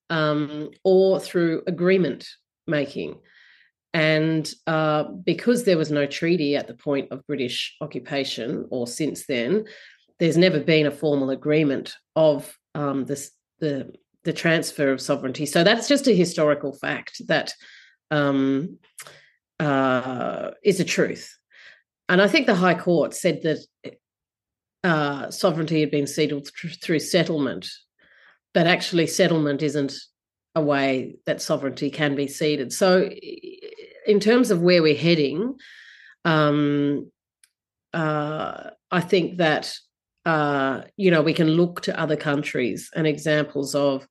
um, 0.09 0.71
or 0.85 1.19
through 1.19 1.63
agreement 1.67 2.29
making. 2.67 3.19
And 3.93 4.51
uh, 4.67 5.03
because 5.05 5.65
there 5.65 5.77
was 5.77 5.91
no 5.91 6.07
treaty 6.07 6.57
at 6.57 6.67
the 6.69 6.75
point 6.75 7.09
of 7.11 7.27
British 7.27 7.77
occupation 7.81 8.67
or 8.71 8.87
since 8.87 9.27
then, 9.27 9.65
there's 10.19 10.37
never 10.37 10.61
been 10.61 10.87
a 10.87 10.99
formal 11.03 11.31
agreement 11.31 11.95
of 12.15 12.57
um, 12.75 13.05
this, 13.05 13.33
the 13.59 13.93
the 14.25 14.33
transfer 14.33 14.93
of 14.93 15.01
sovereignty. 15.01 15.47
So 15.47 15.65
that's 15.65 15.89
just 15.89 16.07
a 16.07 16.15
historical 16.15 16.73
fact 16.73 17.21
that 17.27 17.53
um, 18.13 18.79
uh, 19.59 20.53
is 20.63 20.79
a 20.79 20.85
truth. 20.85 21.37
And 22.09 22.23
I 22.23 22.29
think 22.29 22.47
the 22.47 22.55
High 22.55 22.79
Court 22.79 23.15
said 23.15 23.43
that 23.43 23.59
uh, 24.85 25.31
sovereignty 25.31 25.81
had 25.81 25.91
been 25.91 26.07
ceded 26.07 26.49
th- 26.61 26.81
through 26.81 26.99
settlement, 26.99 27.69
but 28.55 28.67
actually, 28.67 29.07
settlement 29.07 29.63
isn't 29.63 29.95
a 30.55 30.63
way 30.63 31.17
that 31.27 31.41
sovereignty 31.41 31.91
can 31.91 32.15
be 32.15 32.27
ceded. 32.27 32.73
So, 32.73 33.09
in 34.07 34.21
terms 34.21 34.51
of 34.51 34.61
where 34.61 34.83
we're 34.83 34.97
heading, 34.97 35.57
um, 36.25 37.11
uh, 37.95 38.71
I 38.91 39.01
think 39.01 39.39
that 39.39 39.75
uh, 40.25 40.83
you 40.97 41.11
know 41.11 41.23
we 41.23 41.35
can 41.35 41.49
look 41.49 41.83
to 41.83 41.99
other 41.99 42.17
countries 42.17 42.91
and 42.95 43.07
examples 43.07 43.75
of 43.75 44.07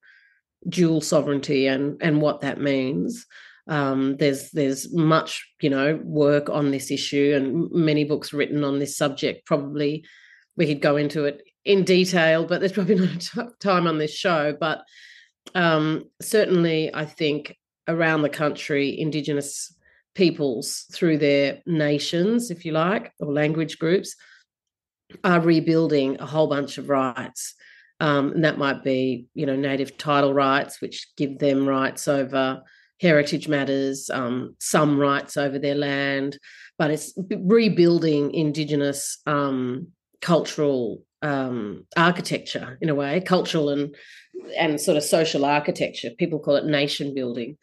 dual 0.67 1.01
sovereignty 1.01 1.67
and 1.67 2.01
and 2.01 2.21
what 2.21 2.41
that 2.41 2.59
means. 2.59 3.25
Um, 3.67 4.17
there's 4.17 4.51
there's 4.51 4.93
much 4.93 5.47
you 5.61 5.69
know 5.69 5.99
work 6.03 6.49
on 6.49 6.71
this 6.71 6.91
issue 6.91 7.33
and 7.35 7.69
many 7.71 8.03
books 8.03 8.33
written 8.33 8.63
on 8.63 8.79
this 8.79 8.97
subject, 8.97 9.45
probably 9.45 10.05
we 10.61 10.67
could 10.67 10.81
go 10.81 10.95
into 10.95 11.25
it 11.25 11.41
in 11.65 11.83
detail, 11.83 12.45
but 12.45 12.59
there's 12.59 12.71
probably 12.71 12.95
not 13.35 13.59
time 13.59 13.87
on 13.87 13.97
this 13.97 14.13
show. 14.13 14.55
But 14.59 14.83
um, 15.55 16.05
certainly, 16.21 16.93
I 16.93 17.03
think 17.03 17.57
around 17.87 18.21
the 18.21 18.29
country, 18.29 18.99
Indigenous 18.99 19.75
peoples 20.13 20.85
through 20.93 21.17
their 21.17 21.63
nations, 21.65 22.51
if 22.51 22.63
you 22.63 22.73
like, 22.73 23.11
or 23.19 23.33
language 23.33 23.79
groups, 23.79 24.15
are 25.23 25.41
rebuilding 25.41 26.19
a 26.19 26.27
whole 26.27 26.45
bunch 26.45 26.77
of 26.77 26.89
rights. 26.89 27.55
Um, 27.99 28.33
and 28.33 28.43
that 28.43 28.59
might 28.59 28.83
be, 28.83 29.25
you 29.33 29.47
know, 29.47 29.55
native 29.55 29.97
title 29.97 30.35
rights, 30.35 30.79
which 30.79 31.07
give 31.17 31.39
them 31.39 31.67
rights 31.67 32.07
over 32.07 32.61
heritage 32.99 33.47
matters, 33.47 34.11
um, 34.11 34.55
some 34.59 34.99
rights 34.99 35.37
over 35.37 35.57
their 35.57 35.73
land, 35.73 36.37
but 36.77 36.91
it's 36.91 37.17
rebuilding 37.17 38.31
Indigenous 38.31 39.17
um, 39.25 39.87
cultural 40.21 41.03
um, 41.21 41.85
architecture 41.97 42.77
in 42.81 42.89
a 42.89 42.95
way, 42.95 43.21
cultural 43.21 43.69
and 43.69 43.95
and 44.57 44.79
sort 44.79 44.97
of 44.97 45.03
social 45.03 45.45
architecture. 45.45 46.09
People 46.17 46.39
call 46.39 46.55
it 46.55 46.65
nation 46.65 47.13
building, 47.13 47.57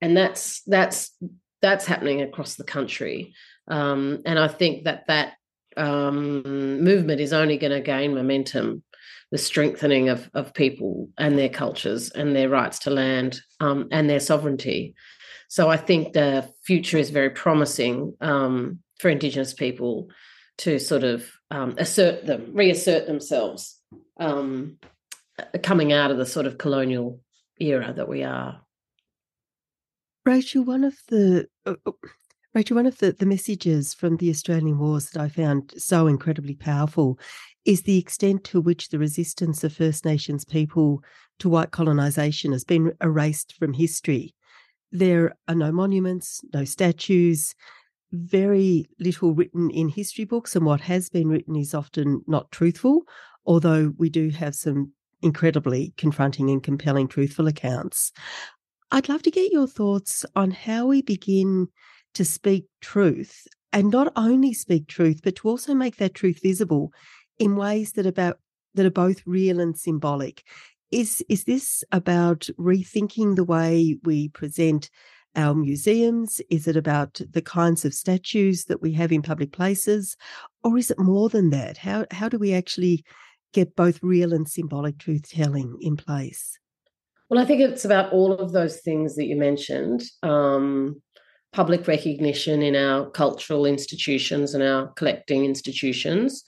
and 0.00 0.16
that's 0.16 0.62
that's 0.62 1.16
that's 1.62 1.86
happening 1.86 2.22
across 2.22 2.56
the 2.56 2.64
country. 2.64 3.34
Um, 3.68 4.20
and 4.26 4.38
I 4.38 4.48
think 4.48 4.84
that 4.84 5.06
that 5.06 5.34
um, 5.76 6.82
movement 6.82 7.20
is 7.20 7.32
only 7.32 7.56
going 7.56 7.72
to 7.72 7.80
gain 7.80 8.14
momentum. 8.14 8.82
The 9.30 9.38
strengthening 9.38 10.08
of 10.08 10.30
of 10.34 10.54
people 10.54 11.08
and 11.18 11.36
their 11.38 11.48
cultures 11.48 12.10
and 12.10 12.36
their 12.36 12.48
rights 12.48 12.80
to 12.80 12.90
land 12.90 13.40
um, 13.60 13.88
and 13.90 14.08
their 14.08 14.20
sovereignty. 14.20 14.94
So 15.48 15.70
I 15.70 15.76
think 15.76 16.12
the 16.12 16.48
future 16.64 16.98
is 16.98 17.10
very 17.10 17.30
promising 17.30 18.14
um, 18.20 18.80
for 18.98 19.08
Indigenous 19.08 19.54
people 19.54 20.08
to 20.58 20.78
sort 20.78 21.04
of 21.04 21.30
um, 21.50 21.74
assert 21.78 22.26
them, 22.26 22.50
reassert 22.52 23.06
themselves, 23.06 23.80
um, 24.18 24.78
coming 25.62 25.92
out 25.92 26.10
of 26.10 26.16
the 26.16 26.26
sort 26.26 26.46
of 26.46 26.58
colonial 26.58 27.20
era 27.58 27.92
that 27.94 28.08
we 28.08 28.22
are. 28.22 28.60
Rachel, 30.24 30.64
one 30.64 30.84
of 30.84 30.94
the 31.08 31.48
uh, 31.66 31.74
uh, 31.86 31.92
Rachel, 32.54 32.76
one 32.76 32.86
of 32.86 32.98
the, 32.98 33.12
the 33.12 33.26
messages 33.26 33.94
from 33.94 34.16
the 34.16 34.30
Australian 34.30 34.78
Wars 34.78 35.10
that 35.10 35.20
I 35.20 35.28
found 35.28 35.74
so 35.76 36.06
incredibly 36.06 36.54
powerful 36.54 37.18
is 37.64 37.82
the 37.82 37.98
extent 37.98 38.44
to 38.44 38.60
which 38.60 38.88
the 38.90 38.98
resistance 38.98 39.64
of 39.64 39.72
First 39.72 40.04
Nations 40.04 40.44
people 40.44 41.02
to 41.40 41.48
white 41.48 41.72
colonisation 41.72 42.52
has 42.52 42.62
been 42.62 42.92
erased 43.02 43.54
from 43.54 43.72
history. 43.72 44.34
There 44.92 45.34
are 45.48 45.56
no 45.56 45.72
monuments, 45.72 46.42
no 46.54 46.64
statues, 46.64 47.56
very 48.14 48.86
little 48.98 49.34
written 49.34 49.70
in 49.70 49.88
history 49.88 50.24
books, 50.24 50.56
and 50.56 50.64
what 50.64 50.80
has 50.82 51.08
been 51.08 51.28
written 51.28 51.56
is 51.56 51.74
often 51.74 52.22
not 52.26 52.50
truthful, 52.50 53.02
although 53.46 53.92
we 53.98 54.08
do 54.08 54.30
have 54.30 54.54
some 54.54 54.92
incredibly 55.22 55.94
confronting 55.96 56.50
and 56.50 56.62
compelling 56.62 57.08
truthful 57.08 57.46
accounts. 57.46 58.12
I'd 58.90 59.08
love 59.08 59.22
to 59.22 59.30
get 59.30 59.52
your 59.52 59.66
thoughts 59.66 60.24
on 60.36 60.50
how 60.50 60.86
we 60.86 61.02
begin 61.02 61.68
to 62.14 62.24
speak 62.24 62.66
truth 62.80 63.46
and 63.72 63.90
not 63.90 64.12
only 64.14 64.54
speak 64.54 64.86
truth, 64.86 65.20
but 65.24 65.36
to 65.36 65.48
also 65.48 65.74
make 65.74 65.96
that 65.96 66.14
truth 66.14 66.40
visible 66.42 66.92
in 67.38 67.56
ways 67.56 67.92
that 67.92 68.06
about 68.06 68.38
that 68.74 68.86
are 68.86 68.90
both 68.90 69.22
real 69.26 69.60
and 69.60 69.76
symbolic. 69.76 70.44
Is 70.90 71.24
is 71.28 71.44
this 71.44 71.82
about 71.90 72.48
rethinking 72.58 73.34
the 73.34 73.44
way 73.44 73.98
we 74.04 74.28
present 74.28 74.90
our 75.36 75.54
museums? 75.54 76.40
Is 76.50 76.66
it 76.66 76.76
about 76.76 77.20
the 77.30 77.42
kinds 77.42 77.84
of 77.84 77.94
statues 77.94 78.64
that 78.66 78.82
we 78.82 78.92
have 78.92 79.12
in 79.12 79.22
public 79.22 79.52
places? 79.52 80.16
Or 80.62 80.78
is 80.78 80.90
it 80.90 80.98
more 80.98 81.28
than 81.28 81.50
that? 81.50 81.78
How, 81.78 82.06
how 82.10 82.28
do 82.28 82.38
we 82.38 82.54
actually 82.54 83.04
get 83.52 83.76
both 83.76 84.02
real 84.02 84.32
and 84.32 84.48
symbolic 84.48 84.98
truth 84.98 85.30
telling 85.30 85.76
in 85.80 85.96
place? 85.96 86.58
Well, 87.30 87.40
I 87.40 87.46
think 87.46 87.60
it's 87.60 87.84
about 87.84 88.12
all 88.12 88.32
of 88.32 88.52
those 88.52 88.80
things 88.80 89.16
that 89.16 89.26
you 89.26 89.36
mentioned. 89.36 90.02
Um, 90.22 91.00
public 91.52 91.86
recognition 91.86 92.62
in 92.62 92.74
our 92.74 93.08
cultural 93.10 93.64
institutions 93.64 94.54
and 94.54 94.62
our 94.62 94.88
collecting 94.94 95.44
institutions 95.44 96.44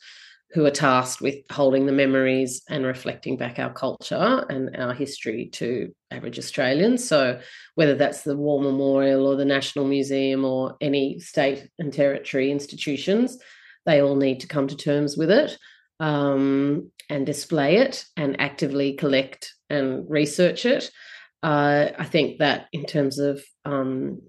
who 0.56 0.64
are 0.64 0.70
tasked 0.70 1.20
with 1.20 1.34
holding 1.50 1.84
the 1.84 1.92
memories 1.92 2.62
and 2.70 2.86
reflecting 2.86 3.36
back 3.36 3.58
our 3.58 3.70
culture 3.70 4.46
and 4.48 4.74
our 4.74 4.94
history 4.94 5.50
to 5.52 5.94
average 6.10 6.38
Australians. 6.38 7.06
So, 7.06 7.38
whether 7.74 7.94
that's 7.94 8.22
the 8.22 8.38
War 8.38 8.62
Memorial 8.62 9.26
or 9.26 9.36
the 9.36 9.44
National 9.44 9.84
Museum 9.84 10.46
or 10.46 10.74
any 10.80 11.18
state 11.18 11.68
and 11.78 11.92
territory 11.92 12.50
institutions, 12.50 13.36
they 13.84 14.00
all 14.00 14.16
need 14.16 14.40
to 14.40 14.46
come 14.46 14.66
to 14.66 14.76
terms 14.76 15.14
with 15.14 15.30
it 15.30 15.58
um, 16.00 16.90
and 17.10 17.26
display 17.26 17.76
it 17.76 18.06
and 18.16 18.40
actively 18.40 18.94
collect 18.94 19.52
and 19.68 20.08
research 20.08 20.64
it. 20.64 20.90
Uh, 21.42 21.88
I 21.98 22.04
think 22.04 22.38
that 22.38 22.68
in 22.72 22.86
terms 22.86 23.18
of, 23.18 23.44
um, 23.66 24.22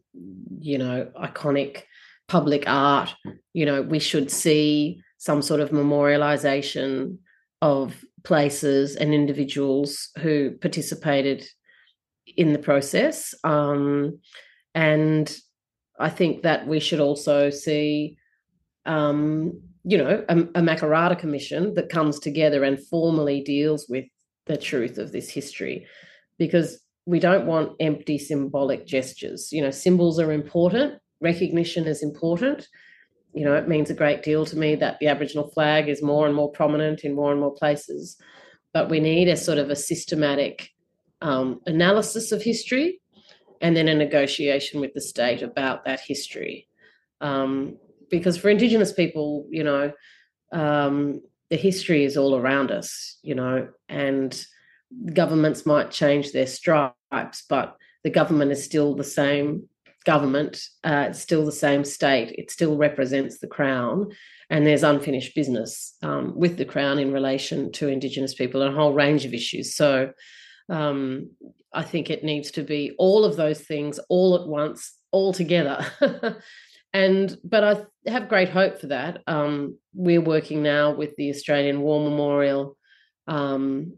you 0.60 0.78
know, 0.78 1.10
iconic 1.18 1.84
public 2.28 2.66
art. 2.68 3.16
You 3.54 3.66
know, 3.66 3.82
we 3.82 4.00
should 4.00 4.30
see 4.30 5.02
some 5.18 5.42
sort 5.42 5.60
of 5.60 5.72
memorialization 5.72 7.18
of 7.62 8.04
places 8.24 8.96
and 8.96 9.14
individuals 9.14 10.10
who 10.20 10.52
participated 10.62 11.48
in 12.36 12.54
the 12.54 12.60
process. 12.60 13.34
Um, 13.44 14.20
and 14.76 15.36
I 16.00 16.10
think 16.10 16.44
that 16.44 16.68
we 16.68 16.80
should 16.80 17.00
also 17.00 17.50
see, 17.50 18.18
um, 18.86 19.60
you 19.84 19.98
know, 19.98 20.24
a, 20.30 20.38
a 20.38 20.62
Makarrata 20.62 21.18
commission 21.18 21.74
that 21.76 21.90
comes 21.90 22.20
together 22.20 22.64
and 22.64 22.86
formally 22.88 23.42
deals 23.42 23.88
with 23.90 24.06
the 24.46 24.58
truth 24.58 24.98
of 24.98 25.12
this 25.12 25.30
history, 25.30 25.88
because 26.38 26.80
we 27.06 27.20
don't 27.20 27.48
want 27.48 27.76
empty 27.80 28.18
symbolic 28.18 28.86
gestures. 28.86 29.52
You 29.52 29.62
know, 29.62 29.72
symbols 29.72 30.20
are 30.20 30.32
important, 30.32 31.00
recognition 31.22 31.88
is 31.88 32.04
important. 32.04 32.68
You 33.34 33.46
know, 33.46 33.56
it 33.56 33.68
means 33.68 33.90
a 33.90 33.96
great 33.96 34.24
deal 34.24 34.46
to 34.46 34.58
me 34.58 34.76
that 34.76 35.00
the 35.00 35.08
Aboriginal 35.08 35.50
flag 35.50 35.90
is 35.90 36.02
more 36.02 36.26
and 36.26 36.36
more 36.36 36.52
prominent 36.52 37.04
in 37.04 37.16
more 37.16 37.32
and 37.32 37.40
more 37.40 37.54
places. 37.54 38.18
But 38.74 38.90
we 38.90 39.00
need 39.00 39.28
a 39.28 39.38
sort 39.38 39.58
of 39.58 39.70
a 39.70 39.76
systematic 39.76 40.70
um, 41.22 41.62
analysis 41.66 42.32
of 42.32 42.42
history 42.42 43.00
and 43.62 43.76
then 43.76 43.88
a 43.88 43.96
negotiation 43.96 44.82
with 44.82 44.94
the 44.94 45.02
state 45.02 45.42
about 45.42 45.86
that 45.86 46.00
history. 46.00 46.68
Um, 47.22 47.78
because 48.10 48.38
for 48.38 48.50
Indigenous 48.50 48.94
people, 48.94 49.48
you 49.50 49.64
know, 49.64 49.92
um, 50.52 51.22
the 51.50 51.58
history 51.58 52.04
is 52.04 52.18
all 52.18 52.36
around 52.36 52.72
us, 52.72 53.18
you 53.22 53.36
know, 53.36 53.70
and 53.90 54.46
governments 55.14 55.66
might 55.66 55.92
change 55.92 56.32
their 56.32 56.48
stripes, 56.48 57.44
but 57.50 57.76
the 58.04 58.10
government 58.10 58.52
is 58.52 58.64
still 58.64 58.96
the 58.96 59.04
same 59.04 59.68
government, 60.08 60.64
uh, 60.86 61.08
it's 61.10 61.20
still 61.20 61.46
the 61.46 61.52
same 61.52 61.84
state, 61.84 62.34
it 62.38 62.50
still 62.50 62.78
represents 62.78 63.40
the 63.40 63.48
Crown, 63.48 64.10
and 64.50 64.66
there's 64.66 64.82
unfinished 64.84 65.36
business 65.36 65.98
um, 66.02 66.34
with 66.34 66.58
the 66.58 66.64
Crown 66.64 66.98
in 66.98 67.12
relation 67.12 67.74
to 67.74 67.90
Indigenous 67.90 68.34
people 68.34 68.62
and 68.62 68.74
a 68.74 68.78
whole 68.78 68.94
range 68.94 69.26
of 69.26 69.34
issues. 69.34 69.76
So 69.76 70.14
um, 70.70 71.32
I 71.74 71.84
think 71.84 72.10
it 72.10 72.24
needs 72.24 72.52
to 72.52 72.64
be 72.64 72.96
all 72.98 73.26
of 73.26 73.36
those 73.36 73.60
things 73.60 74.00
all 74.08 74.36
at 74.36 74.48
once, 74.48 74.94
all 75.12 75.34
together. 75.34 75.86
and 76.94 77.38
but 77.44 77.64
I 77.66 78.10
have 78.10 78.30
great 78.30 78.50
hope 78.50 78.80
for 78.80 78.88
that. 78.88 79.24
Um, 79.28 79.78
we're 79.94 80.22
working 80.22 80.64
now 80.64 80.96
with 80.96 81.18
the 81.18 81.30
Australian 81.32 81.82
War 81.82 82.02
Memorial, 82.02 82.78
um, 83.28 83.98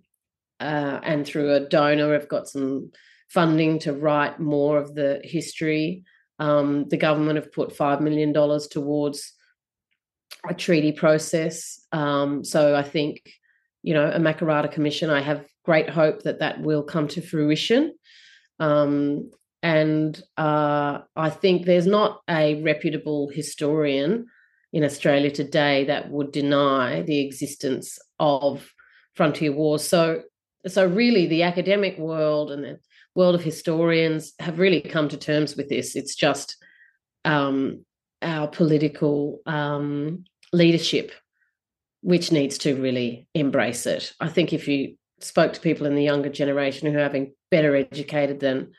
uh, 0.60 1.00
and 1.04 1.24
through 1.24 1.54
a 1.54 1.70
donor, 1.70 2.16
I've 2.16 2.28
got 2.28 2.48
some 2.48 2.92
funding 3.30 3.80
to 3.80 3.94
write 3.94 4.40
more 4.40 4.78
of 4.78 4.96
the 4.96 5.22
history. 5.24 6.04
Um, 6.40 6.88
the 6.90 6.98
government 6.98 7.38
have 7.38 7.52
put 7.52 7.76
five 7.76 8.02
million 8.02 8.34
dollars 8.34 8.68
towards 8.68 9.34
a 10.48 10.54
treaty 10.54 10.92
process. 10.92 11.86
Um, 11.92 12.44
so 12.44 12.76
I 12.76 12.84
think, 12.84 13.32
you 13.84 13.94
know, 13.94 14.10
a 14.10 14.20
Makarrata 14.20 14.72
Commission. 14.72 15.10
I 15.10 15.22
have 15.22 15.46
great 15.64 15.90
hope 15.90 16.24
that 16.24 16.40
that 16.40 16.62
will 16.62 16.84
come 16.84 17.08
to 17.10 17.22
fruition. 17.22 17.94
Um, 18.60 19.32
and 19.62 20.22
uh, 20.38 21.00
I 21.16 21.30
think 21.30 21.66
there's 21.66 21.86
not 21.86 22.22
a 22.30 22.62
reputable 22.64 23.30
historian 23.30 24.28
in 24.72 24.84
Australia 24.84 25.32
today 25.32 25.86
that 25.86 26.10
would 26.10 26.32
deny 26.32 27.02
the 27.02 27.20
existence 27.20 28.00
of 28.20 28.74
frontier 29.16 29.52
wars. 29.52 29.84
So, 29.84 30.24
so 30.68 30.86
really, 30.86 31.28
the 31.28 31.44
academic 31.44 31.98
world 31.98 32.52
and 32.52 32.64
the 32.64 32.80
world 33.16 33.36
of 33.36 33.44
historians 33.44 34.34
have 34.40 34.60
really 34.60 34.82
come 34.82 35.10
to 35.10 35.18
terms 35.18 35.56
with 35.56 35.70
this. 35.70 35.96
It's 35.96 36.16
just 36.16 36.58
um, 37.26 37.86
our 38.22 38.48
political 38.48 39.40
um, 39.46 40.26
leadership 40.54 41.12
which 42.02 42.32
needs 42.32 42.58
to 42.60 42.82
really 42.82 43.28
embrace 43.34 43.86
it. 43.86 44.14
I 44.20 44.30
think 44.30 44.54
if 44.54 44.68
you 44.68 44.96
spoke 45.20 45.54
to 45.54 45.60
people 45.60 45.86
in 45.86 45.96
the 45.96 46.04
younger 46.04 46.30
generation 46.30 46.92
who 46.92 46.98
are 46.98 47.04
having 47.04 47.34
better 47.52 47.76
educated 47.76 48.40
than 48.40 48.72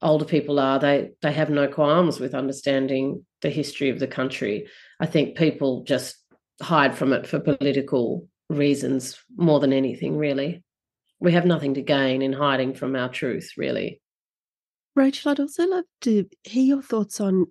older 0.00 0.24
people 0.24 0.58
are, 0.58 0.78
they 0.78 1.10
they 1.22 1.32
have 1.32 1.50
no 1.50 1.68
qualms 1.68 2.18
with 2.18 2.34
understanding 2.34 3.26
the 3.42 3.50
history 3.50 3.90
of 3.90 3.98
the 3.98 4.06
country. 4.06 4.68
I 5.00 5.06
think 5.06 5.36
people 5.36 5.84
just 5.84 6.16
hide 6.62 6.96
from 6.96 7.12
it 7.12 7.26
for 7.26 7.40
political 7.40 8.26
reasons 8.48 9.22
more 9.36 9.60
than 9.60 9.72
anything, 9.72 10.16
really. 10.16 10.62
We 11.20 11.32
have 11.32 11.46
nothing 11.46 11.74
to 11.74 11.82
gain 11.82 12.22
in 12.22 12.32
hiding 12.32 12.74
from 12.74 12.94
our 12.94 13.08
truth, 13.08 13.52
really. 13.56 14.00
Rachel, 14.94 15.32
I'd 15.32 15.40
also 15.40 15.66
love 15.66 15.84
to 16.02 16.26
hear 16.44 16.64
your 16.64 16.82
thoughts 16.82 17.20
on 17.20 17.46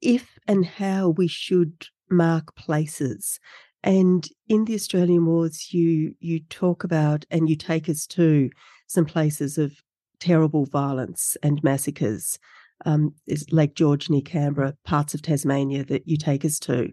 if 0.00 0.38
and 0.46 0.64
how 0.64 1.10
we 1.10 1.28
should 1.28 1.86
mark 2.10 2.54
places 2.56 3.38
and 3.82 4.28
in 4.48 4.64
the 4.66 4.74
Australian 4.74 5.26
Wars, 5.26 5.72
you 5.72 6.14
you 6.20 6.40
talk 6.50 6.84
about 6.84 7.24
and 7.30 7.48
you 7.48 7.56
take 7.56 7.88
us 7.88 8.06
to 8.08 8.50
some 8.86 9.06
places 9.06 9.56
of 9.58 9.72
terrible 10.18 10.66
violence 10.66 11.36
and 11.42 11.62
massacres. 11.62 12.38
Um, 12.86 13.14
is 13.26 13.46
Lake 13.52 13.74
George 13.74 14.08
near 14.08 14.22
Canberra, 14.22 14.74
parts 14.84 15.12
of 15.12 15.20
Tasmania 15.20 15.84
that 15.84 16.08
you 16.08 16.16
take 16.16 16.44
us 16.46 16.58
to. 16.60 16.92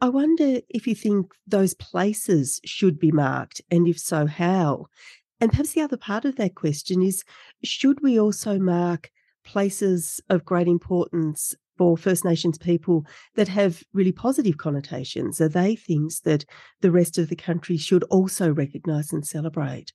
I 0.00 0.08
wonder 0.10 0.60
if 0.68 0.86
you 0.86 0.94
think 0.94 1.32
those 1.46 1.74
places 1.74 2.60
should 2.64 2.98
be 2.98 3.10
marked, 3.10 3.62
and 3.70 3.88
if 3.88 3.98
so, 3.98 4.26
how? 4.26 4.86
And 5.40 5.50
perhaps 5.50 5.72
the 5.72 5.82
other 5.82 5.96
part 5.96 6.24
of 6.24 6.36
that 6.36 6.54
question 6.54 7.02
is 7.02 7.24
should 7.64 8.02
we 8.02 8.18
also 8.18 8.58
mark 8.58 9.10
places 9.44 10.20
of 10.28 10.44
great 10.44 10.68
importance 10.68 11.54
for 11.78 11.96
First 11.96 12.24
Nations 12.24 12.58
people 12.58 13.06
that 13.34 13.48
have 13.48 13.82
really 13.92 14.12
positive 14.12 14.58
connotations? 14.58 15.40
Are 15.40 15.48
they 15.48 15.76
things 15.76 16.20
that 16.20 16.44
the 16.80 16.90
rest 16.90 17.18
of 17.18 17.28
the 17.28 17.36
country 17.36 17.76
should 17.76 18.02
also 18.04 18.52
recognise 18.52 19.12
and 19.12 19.26
celebrate? 19.26 19.92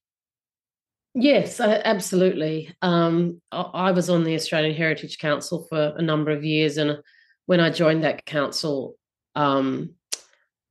Yes, 1.13 1.59
absolutely. 1.59 2.73
Um, 2.81 3.41
I 3.51 3.91
was 3.91 4.09
on 4.09 4.23
the 4.23 4.35
Australian 4.35 4.75
Heritage 4.75 5.17
Council 5.17 5.65
for 5.69 5.93
a 5.97 6.01
number 6.01 6.31
of 6.31 6.43
years, 6.43 6.77
and 6.77 6.97
when 7.47 7.59
I 7.59 7.69
joined 7.69 8.03
that 8.03 8.25
council, 8.25 8.95
um, 9.35 9.91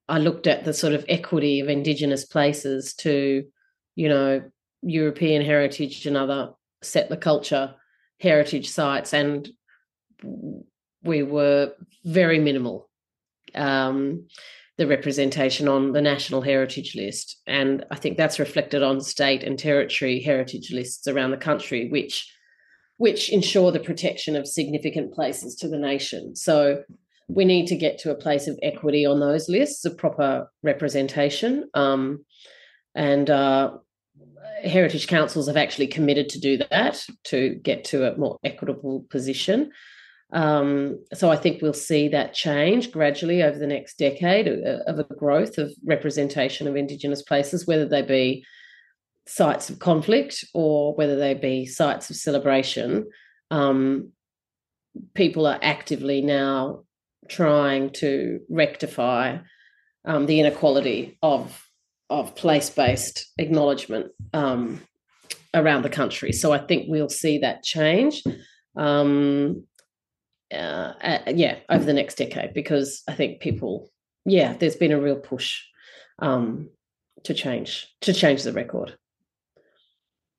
I 0.09 0.19
looked 0.19 0.47
at 0.47 0.65
the 0.65 0.75
sort 0.75 0.93
of 0.93 1.05
equity 1.09 1.61
of 1.61 1.69
Indigenous 1.69 2.25
places 2.25 2.95
to, 2.95 3.45
you 3.95 4.09
know, 4.09 4.43
European 4.83 5.45
heritage 5.45 6.07
and 6.07 6.17
other 6.17 6.53
settler 6.83 7.17
culture 7.17 7.75
heritage 8.21 8.69
sites, 8.69 9.15
and 9.15 9.49
we 11.03 11.23
were 11.23 11.73
very 12.05 12.39
minimal. 12.39 12.89
Um, 13.55 14.27
the 14.81 14.87
representation 14.87 15.69
on 15.69 15.93
the 15.93 16.01
National 16.01 16.41
Heritage 16.41 16.95
List. 16.97 17.43
And 17.47 17.85
I 17.91 17.97
think 17.97 18.17
that's 18.17 18.39
reflected 18.39 18.83
on 18.83 19.03
state 19.03 19.43
and 19.43 19.59
territory 19.59 20.23
heritage 20.23 20.73
lists 20.73 21.07
around 21.07 21.33
the 21.33 21.37
country, 21.37 21.91
which 21.91 22.33
which 22.97 23.29
ensure 23.29 23.73
the 23.73 23.79
protection 23.79 24.37
of 24.37 24.47
significant 24.49 25.13
places 25.13 25.55
to 25.57 25.69
the 25.69 25.79
nation. 25.79 26.35
So 26.35 26.83
we 27.35 27.45
need 27.45 27.67
to 27.69 27.77
get 27.77 27.99
to 27.99 28.11
a 28.11 28.15
place 28.15 28.49
of 28.49 28.59
equity 28.63 29.07
on 29.07 29.21
those 29.21 29.49
lists, 29.49 29.85
a 29.85 29.91
proper 29.91 30.51
representation. 30.63 31.69
Um, 31.75 32.25
and 32.95 33.31
uh, 33.31 33.73
heritage 34.65 35.07
councils 35.07 35.47
have 35.47 35.57
actually 35.57 35.87
committed 35.87 36.29
to 36.31 36.41
do 36.41 36.59
that 36.71 37.05
to 37.25 37.55
get 37.57 37.85
to 37.85 38.13
a 38.13 38.19
more 38.19 38.39
equitable 38.45 39.07
position. 39.11 39.71
Um, 40.33 41.05
so 41.13 41.31
I 41.31 41.37
think 41.37 41.61
we'll 41.61 41.73
see 41.73 42.09
that 42.09 42.35
change 42.35 42.93
gradually 42.93 43.43
over 43.43 43.59
the 43.59 43.67
next 43.67 43.99
decade 43.99 44.49
uh, 44.49 44.83
of 44.87 44.99
a 44.99 45.15
growth 45.15 45.59
of 45.59 45.73
representation 45.85 46.69
of 46.69 46.77
Indigenous 46.77 47.23
places, 47.23 47.67
whether 47.67 47.87
they 47.87 48.03
be 48.03 48.45
sites 49.27 49.71
of 49.71 49.79
conflict 49.79 50.45
or 50.55 50.95
whether 50.95 51.17
they 51.17 51.35
be 51.35 51.67
sites 51.67 52.11
of 52.11 52.17
celebration. 52.17 53.09
Um, 53.51 54.13
people 55.15 55.47
are 55.47 55.59
actively 55.63 56.21
now 56.21 56.85
trying 57.31 57.91
to 57.91 58.41
rectify 58.51 59.39
um, 60.05 60.27
the 60.27 60.41
inequality 60.41 61.17
of 61.23 61.65
of 62.11 62.35
place 62.35 62.69
based 62.69 63.33
acknowledgement 63.39 64.11
um, 64.35 64.83
around 65.55 65.83
the 65.83 65.89
country. 65.89 66.33
So 66.33 66.53
I 66.53 66.59
think 66.59 66.87
we'll 66.89 67.09
see 67.09 67.39
that 67.39 67.63
change. 67.63 68.25
Um, 68.77 69.65
uh, 70.53 70.93
uh, 71.03 71.19
yeah, 71.33 71.59
over 71.69 71.85
the 71.85 71.93
next 71.93 72.17
decade, 72.17 72.53
because 72.53 73.05
I 73.07 73.15
think 73.15 73.41
people, 73.41 73.89
yeah, 74.25 74.55
there's 74.55 74.75
been 74.75 74.91
a 74.91 75.01
real 75.01 75.15
push 75.15 75.63
um, 76.19 76.69
to 77.23 77.33
change 77.33 77.87
to 78.01 78.13
change 78.13 78.43
the 78.43 78.53
record. 78.53 78.97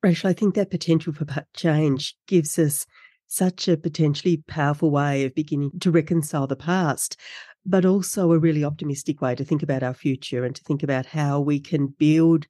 Rachel, 0.02 0.28
I 0.28 0.34
think 0.34 0.56
that 0.56 0.70
potential 0.70 1.14
for 1.14 1.26
change 1.54 2.16
gives 2.26 2.58
us 2.58 2.86
such 3.32 3.66
a 3.66 3.78
potentially 3.78 4.36
powerful 4.46 4.90
way 4.90 5.24
of 5.24 5.34
beginning 5.34 5.70
to 5.80 5.90
reconcile 5.90 6.46
the 6.46 6.54
past, 6.54 7.16
but 7.64 7.86
also 7.86 8.30
a 8.30 8.38
really 8.38 8.62
optimistic 8.62 9.22
way 9.22 9.34
to 9.34 9.42
think 9.42 9.62
about 9.62 9.82
our 9.82 9.94
future 9.94 10.44
and 10.44 10.54
to 10.54 10.62
think 10.64 10.82
about 10.82 11.06
how 11.06 11.40
we 11.40 11.58
can 11.58 11.86
build 11.86 12.46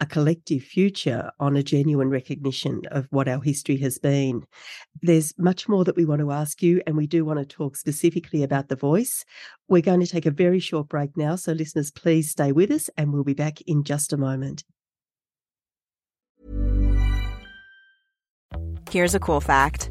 a 0.00 0.06
collective 0.06 0.62
future 0.62 1.30
on 1.40 1.56
a 1.56 1.62
genuine 1.62 2.10
recognition 2.10 2.82
of 2.90 3.06
what 3.10 3.26
our 3.26 3.40
history 3.40 3.78
has 3.78 3.96
been. 3.98 4.42
There's 5.00 5.32
much 5.38 5.66
more 5.66 5.82
that 5.84 5.96
we 5.96 6.04
want 6.04 6.20
to 6.20 6.30
ask 6.30 6.62
you, 6.62 6.82
and 6.86 6.94
we 6.96 7.06
do 7.06 7.24
want 7.24 7.38
to 7.38 7.46
talk 7.46 7.74
specifically 7.74 8.42
about 8.42 8.68
the 8.68 8.76
voice. 8.76 9.24
We're 9.66 9.80
going 9.80 10.00
to 10.00 10.06
take 10.06 10.26
a 10.26 10.30
very 10.30 10.60
short 10.60 10.88
break 10.88 11.16
now, 11.16 11.36
so 11.36 11.52
listeners, 11.52 11.90
please 11.90 12.30
stay 12.30 12.52
with 12.52 12.70
us, 12.70 12.90
and 12.98 13.14
we'll 13.14 13.24
be 13.24 13.32
back 13.34 13.62
in 13.62 13.82
just 13.82 14.12
a 14.12 14.18
moment. 14.18 14.62
Here's 18.90 19.14
a 19.14 19.20
cool 19.20 19.40
fact 19.40 19.90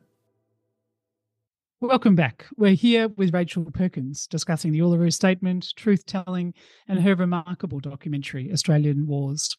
Welcome 1.83 2.13
back. 2.13 2.45
We're 2.57 2.75
here 2.75 3.07
with 3.07 3.33
Rachel 3.33 3.65
Perkins 3.65 4.27
discussing 4.27 4.71
the 4.71 4.81
Uluru 4.81 5.11
Statement, 5.11 5.73
truth 5.75 6.05
telling, 6.05 6.53
and 6.87 7.01
her 7.01 7.15
remarkable 7.15 7.79
documentary, 7.79 8.51
Australian 8.53 9.07
Wars. 9.07 9.57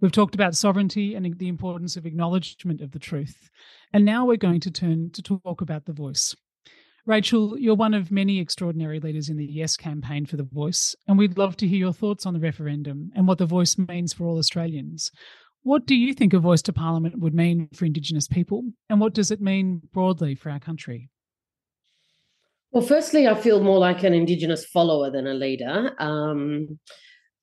We've 0.00 0.10
talked 0.10 0.34
about 0.34 0.56
sovereignty 0.56 1.14
and 1.14 1.38
the 1.38 1.46
importance 1.46 1.96
of 1.96 2.04
acknowledgement 2.04 2.80
of 2.80 2.90
the 2.90 2.98
truth. 2.98 3.48
And 3.92 4.04
now 4.04 4.26
we're 4.26 4.38
going 4.38 4.58
to 4.58 4.72
turn 4.72 5.10
to 5.12 5.22
talk 5.22 5.60
about 5.60 5.84
the 5.84 5.92
voice. 5.92 6.34
Rachel, 7.06 7.56
you're 7.56 7.76
one 7.76 7.94
of 7.94 8.10
many 8.10 8.40
extraordinary 8.40 8.98
leaders 8.98 9.28
in 9.28 9.36
the 9.36 9.46
Yes 9.46 9.76
campaign 9.76 10.26
for 10.26 10.36
the 10.36 10.42
voice, 10.42 10.96
and 11.06 11.16
we'd 11.16 11.38
love 11.38 11.56
to 11.58 11.68
hear 11.68 11.78
your 11.78 11.92
thoughts 11.92 12.26
on 12.26 12.34
the 12.34 12.40
referendum 12.40 13.12
and 13.14 13.28
what 13.28 13.38
the 13.38 13.46
voice 13.46 13.78
means 13.78 14.12
for 14.12 14.26
all 14.26 14.38
Australians. 14.38 15.12
What 15.62 15.86
do 15.86 15.94
you 15.94 16.12
think 16.12 16.32
a 16.32 16.40
voice 16.40 16.62
to 16.62 16.72
Parliament 16.72 17.20
would 17.20 17.34
mean 17.34 17.68
for 17.72 17.84
Indigenous 17.84 18.26
people, 18.26 18.64
and 18.90 18.98
what 18.98 19.14
does 19.14 19.30
it 19.30 19.40
mean 19.40 19.82
broadly 19.92 20.34
for 20.34 20.50
our 20.50 20.58
country? 20.58 21.08
Well, 22.72 22.82
firstly, 22.82 23.28
I 23.28 23.34
feel 23.34 23.62
more 23.62 23.78
like 23.78 24.02
an 24.02 24.14
Indigenous 24.14 24.64
follower 24.64 25.10
than 25.10 25.26
a 25.26 25.34
leader. 25.34 25.94
Um, 25.98 26.78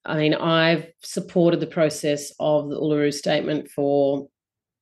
I 0.03 0.17
mean, 0.17 0.33
I've 0.33 0.87
supported 1.03 1.59
the 1.59 1.67
process 1.67 2.33
of 2.39 2.69
the 2.69 2.75
Uluru 2.75 3.13
Statement 3.13 3.69
for, 3.69 4.27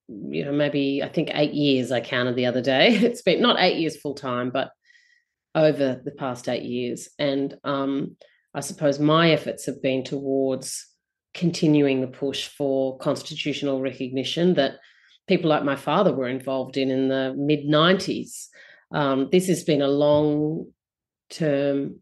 you 0.08 0.46
know, 0.46 0.54
maybe 0.54 1.04
I 1.04 1.10
think 1.10 1.32
eight 1.34 1.54
years. 1.54 1.92
I 1.92 2.00
counted 2.00 2.38
the 2.38 2.46
other 2.46 2.62
day. 2.62 2.96
It's 3.04 3.22
been 3.22 3.42
not 3.42 3.60
eight 3.60 3.78
years 3.78 3.98
full 3.98 4.16
time, 4.16 4.50
but 4.50 4.72
over 5.54 6.02
the 6.06 6.12
past 6.12 6.48
eight 6.48 6.64
years. 6.64 7.10
And 7.20 7.58
um, 7.66 8.16
I 8.54 8.62
suppose 8.62 9.00
my 9.00 9.32
efforts 9.32 9.66
have 9.66 9.82
been 9.82 10.06
towards 10.06 10.88
continuing 11.34 12.00
the 12.00 12.08
push 12.08 12.48
for 12.48 12.98
constitutional 13.00 13.82
recognition 13.82 14.54
that 14.54 14.76
people 15.28 15.50
like 15.50 15.66
my 15.66 15.76
father 15.76 16.14
were 16.14 16.30
involved 16.30 16.78
in 16.78 16.90
in 16.90 17.10
the 17.10 17.34
mid 17.38 17.66
90s. 17.66 18.48
Um, 18.91 19.30
this 19.32 19.47
has 19.47 19.63
been 19.63 19.82
a 19.82 19.88
long 19.88 20.71
term 21.30 22.02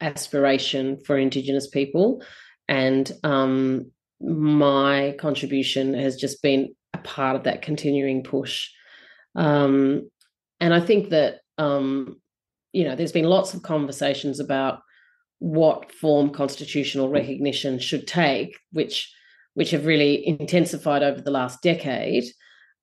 aspiration 0.00 0.98
for 1.04 1.16
Indigenous 1.16 1.68
people. 1.68 2.22
And 2.68 3.10
um, 3.22 3.90
my 4.20 5.14
contribution 5.18 5.94
has 5.94 6.16
just 6.16 6.42
been 6.42 6.74
a 6.94 6.98
part 6.98 7.36
of 7.36 7.44
that 7.44 7.62
continuing 7.62 8.22
push. 8.22 8.68
Um, 9.34 10.10
and 10.60 10.72
I 10.72 10.80
think 10.80 11.10
that, 11.10 11.40
um, 11.58 12.20
you 12.72 12.84
know, 12.84 12.96
there's 12.96 13.12
been 13.12 13.24
lots 13.24 13.54
of 13.54 13.62
conversations 13.62 14.40
about 14.40 14.80
what 15.38 15.92
form 15.92 16.30
constitutional 16.30 17.10
recognition 17.10 17.78
should 17.78 18.06
take, 18.06 18.58
which 18.72 19.12
which 19.54 19.70
have 19.70 19.86
really 19.86 20.26
intensified 20.26 21.02
over 21.02 21.20
the 21.20 21.30
last 21.30 21.62
decade. 21.62 22.24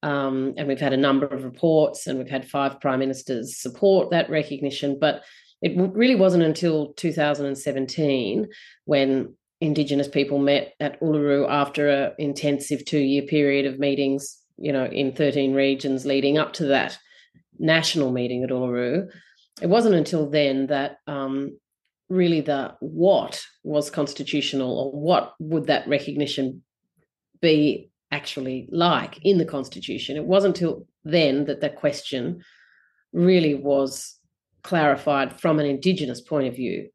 Um, 0.03 0.53
and 0.57 0.67
we've 0.67 0.79
had 0.79 0.93
a 0.93 0.97
number 0.97 1.25
of 1.25 1.43
reports, 1.43 2.05
and 2.05 2.19
we've 2.19 2.29
had 2.29 2.47
five 2.47 2.79
prime 2.79 2.99
ministers 2.99 3.57
support 3.57 4.11
that 4.11 4.29
recognition. 4.29 4.99
But 4.99 5.23
it 5.61 5.73
really 5.77 6.15
wasn't 6.15 6.43
until 6.43 6.93
2017 6.93 8.47
when 8.83 9.33
Indigenous 9.61 10.09
people 10.09 10.39
met 10.39 10.73
at 10.81 10.99
Uluru 10.99 11.49
after 11.49 11.87
an 11.87 12.11
intensive 12.19 12.83
two-year 12.83 13.23
period 13.23 13.65
of 13.65 13.79
meetings, 13.79 14.37
you 14.57 14.73
know, 14.73 14.85
in 14.85 15.13
13 15.13 15.53
regions 15.53 16.05
leading 16.05 16.37
up 16.37 16.51
to 16.53 16.65
that 16.65 16.99
national 17.57 18.11
meeting 18.11 18.43
at 18.43 18.49
Uluru. 18.49 19.07
It 19.61 19.67
wasn't 19.67 19.95
until 19.95 20.29
then 20.29 20.67
that 20.67 20.97
um, 21.07 21.57
really 22.09 22.41
the 22.41 22.75
what 22.81 23.41
was 23.63 23.89
constitutional 23.89 24.77
or 24.77 24.91
what 24.91 25.33
would 25.39 25.67
that 25.67 25.87
recognition 25.87 26.61
be 27.41 27.89
actually 28.13 28.69
like 28.71 29.19
in 29.23 29.39
the 29.39 29.45
constitution. 29.45 30.15
It 30.15 30.25
wasn't 30.25 30.55
until 30.55 30.87
then 31.03 31.45
that 31.45 31.61
that 31.61 31.77
question 31.77 32.43
really 33.11 33.55
was 33.55 34.15
clarified 34.61 35.41
from 35.41 35.59
an 35.59 35.65
Indigenous 35.65 36.21
point 36.21 36.47
of 36.47 36.55
view. 36.55 36.89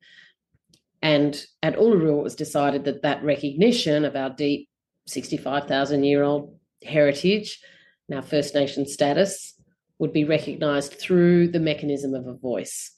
And 1.03 1.41
at 1.63 1.77
Uluru, 1.77 2.21
it 2.21 2.23
was 2.23 2.37
decided 2.37 2.85
that 2.85 3.03
that 3.03 3.25
recognition 3.25 4.05
of 4.05 4.15
our 4.15 4.31
deep 4.31 4.69
65,000 5.07 6.05
year 6.05 6.23
old 6.23 6.57
heritage 6.85 7.61
and 8.09 8.17
our 8.17 8.23
First 8.23 8.55
Nation 8.55 8.87
status 8.87 9.55
would 9.99 10.13
be 10.13 10.25
recognised 10.25 10.93
through 10.95 11.49
the 11.49 11.61
mechanism 11.61 12.15
of 12.15 12.27
a 12.29 12.35
voice. 12.35 12.93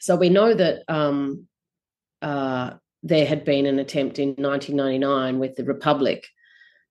So 0.00 0.16
we 0.16 0.28
know 0.28 0.52
that 0.52 0.82
um, 0.88 1.46
uh, 2.20 2.72
there 3.02 3.26
had 3.26 3.44
been 3.44 3.64
an 3.66 3.78
attempt 3.78 4.18
in 4.18 4.28
1999 4.30 5.38
with 5.38 5.56
the 5.56 5.64
Republic 5.64 6.26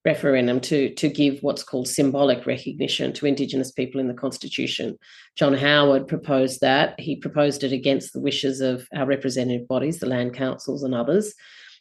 referendum 0.05 0.61
to, 0.61 0.93
to 0.95 1.09
give 1.09 1.39
what's 1.41 1.63
called 1.63 1.87
symbolic 1.87 2.45
recognition 2.45 3.11
to 3.13 3.25
Indigenous 3.25 3.71
people 3.71 3.99
in 3.99 4.07
the 4.07 4.13
Constitution. 4.13 4.97
John 5.35 5.53
Howard 5.53 6.07
proposed 6.07 6.61
that. 6.61 6.99
He 6.99 7.17
proposed 7.17 7.63
it 7.63 7.73
against 7.73 8.13
the 8.13 8.21
wishes 8.21 8.61
of 8.61 8.87
our 8.95 9.05
representative 9.05 9.67
bodies, 9.67 9.99
the 9.99 10.07
land 10.07 10.33
councils 10.33 10.83
and 10.83 10.95
others, 10.95 11.33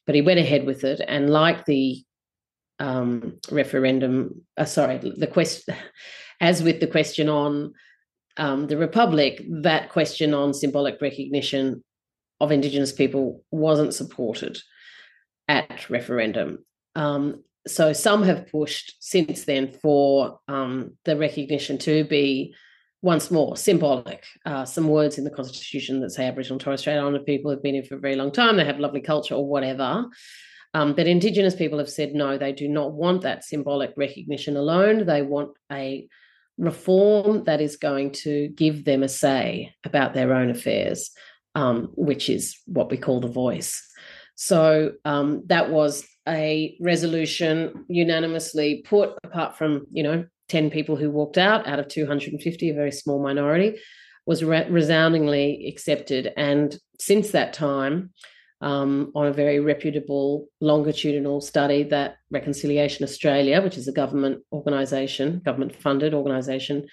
but 0.05 0.15
he 0.15 0.23
went 0.23 0.41
ahead 0.41 0.67
with 0.67 0.85
it. 0.85 1.01
And 1.07 1.31
like 1.31 1.65
the 1.65 2.03
um, 2.81 3.39
referendum, 3.51 4.43
uh, 4.57 4.65
sorry, 4.65 4.99
the 4.99 5.27
question, 5.27 5.75
as 6.41 6.63
with 6.63 6.81
the 6.81 6.87
question 6.87 7.29
on 7.29 7.73
um, 8.37 8.67
the 8.67 8.77
Republic, 8.77 9.45
that 9.49 9.91
question 9.91 10.35
on 10.35 10.55
symbolic 10.55 11.01
recognition 11.01 11.85
of 12.41 12.53
Indigenous 12.53 12.93
people 12.93 13.45
wasn't 13.51 13.95
supported 13.95 14.59
at 15.49 15.89
referendum. 15.91 16.65
Um, 16.95 17.43
so 17.69 17.93
some 17.93 18.23
have 18.23 18.51
pushed 18.51 18.97
since 19.01 19.45
then 19.45 19.73
for 19.83 20.41
um, 20.49 20.97
the 21.05 21.17
recognition 21.17 21.79
to 21.79 22.05
be 22.05 22.55
once 23.03 23.31
more 23.31 23.57
symbolic. 23.57 24.25
Uh, 24.45 24.65
some 24.65 24.89
words 24.89 25.19
in 25.19 25.25
the 25.25 25.31
constitution 25.31 26.01
that 26.01 26.11
say 26.11 26.27
Aboriginal 26.27 26.55
and 26.55 26.61
Torres 26.61 26.81
Strait 26.81 26.97
Islander 26.97 27.21
people 27.21 27.51
have 27.51 27.63
been 27.63 27.75
here 27.75 27.85
for 27.85 27.97
a 27.97 28.01
very 28.01 28.17
long 28.17 28.33
time, 28.33 28.57
they 28.57 28.65
have 28.65 28.81
lovely 28.81 29.01
culture 29.01 29.35
or 29.35 29.47
whatever. 29.47 30.07
Um, 30.75 30.95
but 30.95 31.07
Indigenous 31.07 31.55
people 31.55 31.79
have 31.79 31.89
said 31.89 32.15
no, 32.15 32.37
they 32.37 32.53
do 32.53 32.69
not 32.69 32.93
want 32.93 33.23
that 33.23 33.45
symbolic 33.45 33.95
recognition 33.97 34.57
alone. 34.57 35.07
They 35.07 35.23
want 35.23 35.53
a 35.73 36.09
reform 36.59 37.45
that 37.45 37.61
is 37.61 37.77
going 37.77 38.11
to 38.11 38.49
give 38.49 38.85
them 38.85 39.03
a 39.03 39.09
say 39.09 39.75
about 39.85 40.13
their 40.13 40.35
own 40.35 40.51
affairs, 40.51 41.11
um, 41.55 41.91
which 41.95 42.29
is 42.29 42.59
what 42.67 42.91
we 42.91 42.97
call 42.97 43.21
the 43.21 43.29
voice. 43.29 43.83
So 44.35 44.93
um, 45.05 45.43
that 45.47 45.71
was 45.71 46.07
a 46.29 46.77
resolution 46.81 47.85
unanimously 47.89 48.83
put, 48.87 49.19
apart 49.25 49.57
from, 49.57 49.87
you 49.91 50.03
know, 50.03 50.27
10 50.49 50.71
people 50.71 50.97
who 50.97 51.11
walked 51.11 51.39
out 51.39 51.67
out 51.67 51.79
of 51.79 51.89
250, 51.89 52.71
a 52.71 52.75
very 52.75 52.93
small 52.93 53.23
minority, 53.23 53.79
was 54.27 54.45
re- 54.45 54.69
resoundingly 54.69 55.67
accepted. 55.69 56.33
And 56.37 56.79
since 57.01 57.31
that 57.31 57.53
time, 57.53 58.11
um, 58.61 59.13
on 59.15 59.27
a 59.27 59.33
very 59.33 59.61
reputable 59.61 60.49
longitudinal 60.61 61.41
study 61.41 61.85
that 61.85 62.17
Reconciliation 62.31 63.05
Australia, 63.05 63.63
which 63.63 63.79
is 63.79 63.87
a 63.87 63.93
government 63.93 64.43
organisation, 64.53 65.41
government 65.45 65.77
funded 65.77 66.13
organisation, 66.13 66.87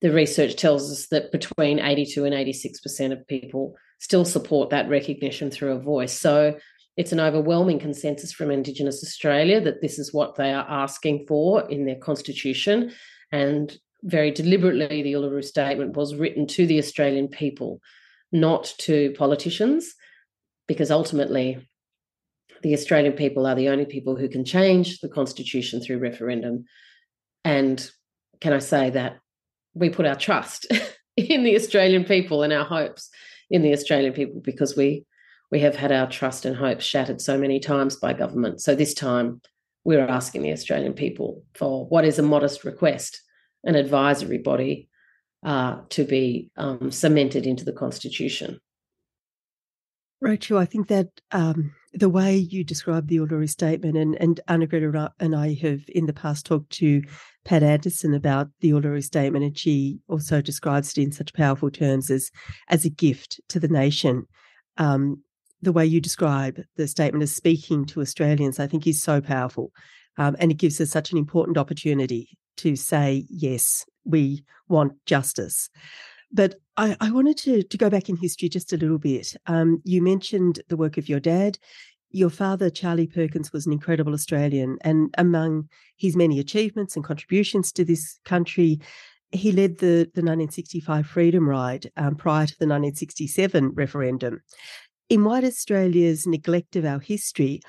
the 0.00 0.12
research 0.12 0.56
tells 0.56 0.92
us 0.92 1.08
that 1.08 1.32
between 1.32 1.80
82 1.80 2.24
and 2.24 2.34
86% 2.34 3.12
of 3.12 3.26
people 3.26 3.74
still 3.98 4.24
support 4.24 4.70
that 4.70 4.88
recognition 4.88 5.50
through 5.50 5.72
a 5.72 5.80
voice. 5.80 6.12
So 6.12 6.56
it's 6.98 7.12
an 7.12 7.20
overwhelming 7.20 7.78
consensus 7.78 8.32
from 8.32 8.50
Indigenous 8.50 9.04
Australia 9.04 9.60
that 9.60 9.80
this 9.80 10.00
is 10.00 10.12
what 10.12 10.34
they 10.34 10.52
are 10.52 10.66
asking 10.68 11.26
for 11.28 11.66
in 11.70 11.86
their 11.86 11.94
constitution. 11.94 12.92
And 13.30 13.74
very 14.02 14.32
deliberately, 14.32 15.02
the 15.02 15.12
Uluru 15.12 15.44
Statement 15.44 15.96
was 15.96 16.16
written 16.16 16.48
to 16.48 16.66
the 16.66 16.78
Australian 16.78 17.28
people, 17.28 17.80
not 18.32 18.74
to 18.78 19.14
politicians, 19.16 19.94
because 20.66 20.90
ultimately, 20.90 21.68
the 22.62 22.74
Australian 22.74 23.12
people 23.12 23.46
are 23.46 23.54
the 23.54 23.68
only 23.68 23.86
people 23.86 24.16
who 24.16 24.28
can 24.28 24.44
change 24.44 24.98
the 24.98 25.08
constitution 25.08 25.80
through 25.80 25.98
referendum. 25.98 26.64
And 27.44 27.88
can 28.40 28.52
I 28.52 28.58
say 28.58 28.90
that 28.90 29.20
we 29.72 29.88
put 29.88 30.04
our 30.06 30.16
trust 30.16 30.66
in 31.16 31.44
the 31.44 31.54
Australian 31.54 32.02
people 32.02 32.42
and 32.42 32.52
our 32.52 32.64
hopes 32.64 33.08
in 33.50 33.62
the 33.62 33.72
Australian 33.72 34.14
people 34.14 34.40
because 34.44 34.76
we 34.76 35.04
we 35.50 35.60
have 35.60 35.76
had 35.76 35.92
our 35.92 36.08
trust 36.08 36.44
and 36.44 36.56
hopes 36.56 36.84
shattered 36.84 37.20
so 37.20 37.38
many 37.38 37.60
times 37.60 37.96
by 37.96 38.12
government. 38.12 38.60
So 38.60 38.74
this 38.74 38.94
time 38.94 39.40
we're 39.84 40.06
asking 40.06 40.42
the 40.42 40.52
Australian 40.52 40.92
people 40.92 41.42
for 41.54 41.86
what 41.86 42.04
is 42.04 42.18
a 42.18 42.22
modest 42.22 42.64
request, 42.64 43.22
an 43.64 43.74
advisory 43.74 44.38
body 44.38 44.88
uh, 45.44 45.80
to 45.90 46.04
be 46.04 46.50
um, 46.56 46.90
cemented 46.90 47.46
into 47.46 47.64
the 47.64 47.72
constitution. 47.72 48.60
Rachel, 50.20 50.58
I 50.58 50.64
think 50.64 50.88
that 50.88 51.08
um, 51.30 51.72
the 51.92 52.08
way 52.08 52.36
you 52.36 52.64
describe 52.64 53.06
the 53.06 53.18
Uluru 53.18 53.48
Statement, 53.48 53.96
and, 53.96 54.16
and 54.16 54.40
Arnagretta 54.48 55.10
and 55.20 55.34
I 55.34 55.54
have 55.62 55.82
in 55.88 56.06
the 56.06 56.12
past 56.12 56.44
talked 56.44 56.70
to 56.70 57.02
Pat 57.44 57.62
Anderson 57.62 58.14
about 58.14 58.48
the 58.60 58.72
Uluru 58.72 59.02
Statement, 59.02 59.44
and 59.44 59.56
she 59.56 60.00
also 60.08 60.42
describes 60.42 60.90
it 60.90 61.02
in 61.02 61.12
such 61.12 61.32
powerful 61.32 61.70
terms 61.70 62.10
as, 62.10 62.32
as 62.68 62.84
a 62.84 62.90
gift 62.90 63.40
to 63.48 63.60
the 63.60 63.68
nation. 63.68 64.26
Um, 64.76 65.22
the 65.62 65.72
way 65.72 65.84
you 65.84 66.00
describe 66.00 66.60
the 66.76 66.86
statement 66.86 67.22
as 67.22 67.34
speaking 67.34 67.84
to 67.86 68.00
Australians, 68.00 68.60
I 68.60 68.66
think 68.66 68.86
is 68.86 69.02
so 69.02 69.20
powerful. 69.20 69.72
Um, 70.16 70.36
and 70.38 70.50
it 70.50 70.58
gives 70.58 70.80
us 70.80 70.90
such 70.90 71.12
an 71.12 71.18
important 71.18 71.58
opportunity 71.58 72.36
to 72.58 72.76
say, 72.76 73.24
yes, 73.28 73.84
we 74.04 74.44
want 74.68 74.92
justice. 75.06 75.70
But 76.32 76.56
I, 76.76 76.96
I 77.00 77.10
wanted 77.10 77.38
to, 77.38 77.62
to 77.62 77.78
go 77.78 77.88
back 77.88 78.08
in 78.08 78.16
history 78.16 78.48
just 78.48 78.72
a 78.72 78.76
little 78.76 78.98
bit. 78.98 79.34
Um, 79.46 79.80
you 79.84 80.02
mentioned 80.02 80.60
the 80.68 80.76
work 80.76 80.98
of 80.98 81.08
your 81.08 81.20
dad. 81.20 81.58
Your 82.10 82.30
father, 82.30 82.70
Charlie 82.70 83.06
Perkins, 83.06 83.52
was 83.52 83.66
an 83.66 83.72
incredible 83.72 84.14
Australian, 84.14 84.78
and 84.80 85.14
among 85.18 85.68
his 85.96 86.16
many 86.16 86.38
achievements 86.38 86.96
and 86.96 87.04
contributions 87.04 87.70
to 87.72 87.84
this 87.84 88.18
country, 88.24 88.80
he 89.30 89.52
led 89.52 89.78
the, 89.78 90.10
the 90.14 90.22
1965 90.22 91.06
Freedom 91.06 91.46
Ride 91.46 91.90
um, 91.98 92.14
prior 92.14 92.46
to 92.46 92.58
the 92.58 92.64
1967 92.64 93.72
referendum. 93.74 94.40
In 95.08 95.24
white 95.24 95.44
Australia's 95.44 96.26
neglect 96.26 96.76
of 96.76 96.84
our 96.84 97.00
history, 97.00 97.60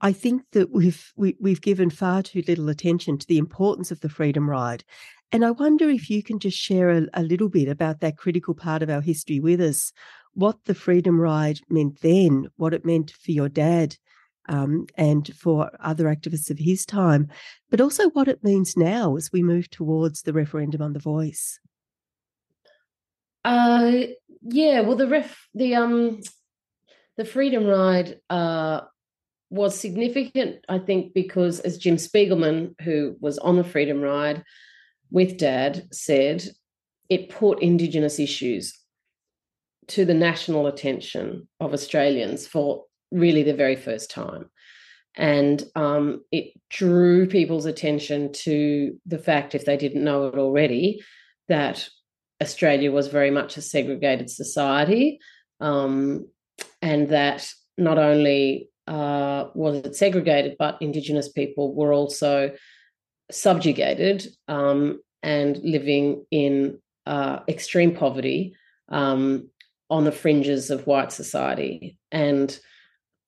I 0.00 0.12
think 0.12 0.42
that 0.52 0.70
we've 0.70 1.12
we, 1.16 1.28
have 1.28 1.36
we 1.40 1.50
have 1.50 1.62
given 1.62 1.90
far 1.90 2.22
too 2.22 2.42
little 2.46 2.68
attention 2.68 3.18
to 3.18 3.26
the 3.26 3.38
importance 3.38 3.90
of 3.90 4.00
the 4.00 4.08
Freedom 4.08 4.48
Ride 4.48 4.84
and 5.34 5.44
I 5.44 5.50
wonder 5.50 5.90
if 5.90 6.10
you 6.10 6.22
can 6.22 6.38
just 6.38 6.56
share 6.56 6.90
a, 6.90 7.06
a 7.12 7.24
little 7.24 7.48
bit 7.48 7.66
about 7.66 7.98
that 7.98 8.16
critical 8.16 8.54
part 8.54 8.84
of 8.84 8.88
our 8.88 9.00
history 9.00 9.40
with 9.40 9.60
us, 9.60 9.92
what 10.34 10.64
the 10.64 10.76
Freedom 10.76 11.20
Ride 11.20 11.58
meant 11.68 12.02
then, 12.02 12.46
what 12.54 12.72
it 12.72 12.84
meant 12.84 13.10
for 13.10 13.32
your 13.32 13.48
dad 13.48 13.96
um, 14.48 14.86
and 14.96 15.34
for 15.34 15.72
other 15.80 16.04
activists 16.04 16.50
of 16.50 16.58
his 16.60 16.86
time, 16.86 17.26
but 17.68 17.80
also 17.80 18.10
what 18.10 18.28
it 18.28 18.44
means 18.44 18.76
now 18.76 19.16
as 19.16 19.32
we 19.32 19.42
move 19.42 19.68
towards 19.70 20.22
the 20.22 20.32
referendum 20.32 20.80
on 20.80 20.92
the 20.92 21.00
voice. 21.00 21.58
Uh, 23.44 24.02
yeah, 24.42 24.82
well, 24.82 24.96
the 24.96 25.08
ref, 25.08 25.48
the 25.52 25.74
um, 25.74 26.20
the 27.16 27.24
Freedom 27.24 27.64
Ride 27.66 28.18
uh, 28.30 28.82
was 29.50 29.78
significant, 29.78 30.64
I 30.68 30.78
think, 30.78 31.14
because 31.14 31.60
as 31.60 31.78
Jim 31.78 31.96
Spigelman, 31.96 32.74
who 32.80 33.16
was 33.20 33.38
on 33.38 33.56
the 33.56 33.64
Freedom 33.64 34.00
Ride, 34.00 34.42
with 35.10 35.38
dad 35.38 35.86
said 35.92 36.44
it 37.08 37.28
put 37.28 37.62
Indigenous 37.62 38.18
issues 38.18 38.78
to 39.88 40.04
the 40.04 40.14
national 40.14 40.66
attention 40.66 41.46
of 41.60 41.72
Australians 41.72 42.46
for 42.46 42.84
really 43.12 43.42
the 43.42 43.54
very 43.54 43.76
first 43.76 44.10
time. 44.10 44.50
And 45.16 45.62
um, 45.76 46.24
it 46.32 46.54
drew 46.70 47.28
people's 47.28 47.66
attention 47.66 48.32
to 48.32 48.98
the 49.06 49.18
fact, 49.18 49.54
if 49.54 49.64
they 49.64 49.76
didn't 49.76 50.02
know 50.02 50.26
it 50.26 50.34
already, 50.34 51.04
that 51.48 51.88
Australia 52.42 52.90
was 52.90 53.06
very 53.08 53.30
much 53.30 53.56
a 53.56 53.62
segregated 53.62 54.28
society, 54.28 55.20
um, 55.60 56.26
and 56.82 57.08
that 57.08 57.48
not 57.76 57.98
only 57.98 58.68
uh, 58.86 59.48
was 59.54 59.76
it 59.78 59.96
segregated, 59.96 60.56
but 60.58 60.80
Indigenous 60.80 61.28
people 61.28 61.74
were 61.74 61.92
also 61.92 62.52
subjugated 63.30 64.26
um, 64.48 65.00
and 65.22 65.56
living 65.58 66.24
in 66.30 66.78
uh, 67.06 67.40
extreme 67.48 67.94
poverty 67.94 68.54
um, 68.90 69.48
on 69.90 70.04
the 70.04 70.12
fringes 70.12 70.70
of 70.70 70.86
white 70.86 71.12
society. 71.12 71.98
And 72.12 72.56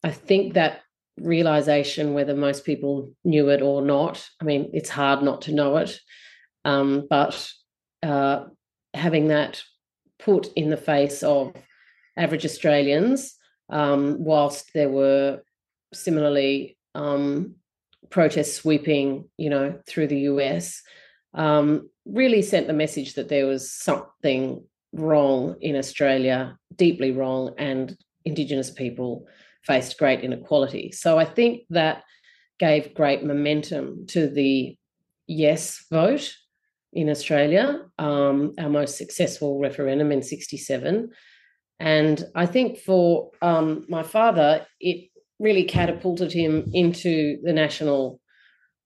I 0.04 0.10
think 0.10 0.54
that 0.54 0.82
realization, 1.18 2.14
whether 2.14 2.34
most 2.34 2.64
people 2.64 3.10
knew 3.24 3.48
it 3.48 3.62
or 3.62 3.82
not, 3.82 4.28
I 4.40 4.44
mean, 4.44 4.70
it's 4.74 4.90
hard 4.90 5.22
not 5.22 5.42
to 5.42 5.54
know 5.54 5.78
it, 5.78 5.98
um, 6.64 7.06
but 7.08 7.50
uh, 8.02 8.44
having 8.92 9.28
that 9.28 9.62
put 10.18 10.48
in 10.54 10.70
the 10.70 10.76
face 10.76 11.22
of 11.22 11.52
average 12.16 12.44
Australians, 12.44 13.34
um, 13.70 14.16
whilst 14.18 14.72
there 14.74 14.88
were 14.88 15.42
similarly 15.92 16.76
um, 16.94 17.56
protests 18.10 18.54
sweeping, 18.54 19.28
you 19.36 19.50
know, 19.50 19.78
through 19.86 20.06
the 20.06 20.20
US, 20.20 20.82
um, 21.34 21.88
really 22.04 22.42
sent 22.42 22.66
the 22.66 22.72
message 22.72 23.14
that 23.14 23.28
there 23.28 23.46
was 23.46 23.70
something 23.70 24.64
wrong 24.92 25.56
in 25.60 25.76
Australia, 25.76 26.56
deeply 26.74 27.12
wrong, 27.12 27.54
and 27.58 27.96
Indigenous 28.24 28.70
people 28.70 29.26
faced 29.62 29.98
great 29.98 30.20
inequality. 30.20 30.92
So 30.92 31.18
I 31.18 31.24
think 31.24 31.62
that 31.70 32.02
gave 32.58 32.94
great 32.94 33.24
momentum 33.24 34.06
to 34.08 34.28
the 34.28 34.76
yes 35.26 35.84
vote 35.90 36.32
in 36.92 37.10
Australia, 37.10 37.82
um, 37.98 38.54
our 38.58 38.70
most 38.70 38.96
successful 38.96 39.58
referendum 39.58 40.12
in 40.12 40.22
67. 40.22 41.10
And 41.78 42.24
I 42.34 42.46
think 42.46 42.78
for 42.78 43.30
um, 43.42 43.84
my 43.88 44.02
father, 44.02 44.66
it 44.80 45.10
really 45.38 45.64
catapulted 45.64 46.32
him 46.32 46.70
into 46.72 47.38
the 47.42 47.52
national, 47.52 48.20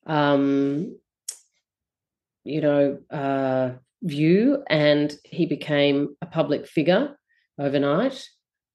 um, 0.07 0.98
you 2.44 2.61
know, 2.61 2.98
uh, 3.11 3.72
view, 4.03 4.64
and 4.68 5.14
he 5.24 5.46
became 5.46 6.16
a 6.20 6.26
public 6.26 6.66
figure 6.66 7.16
overnight. 7.59 8.24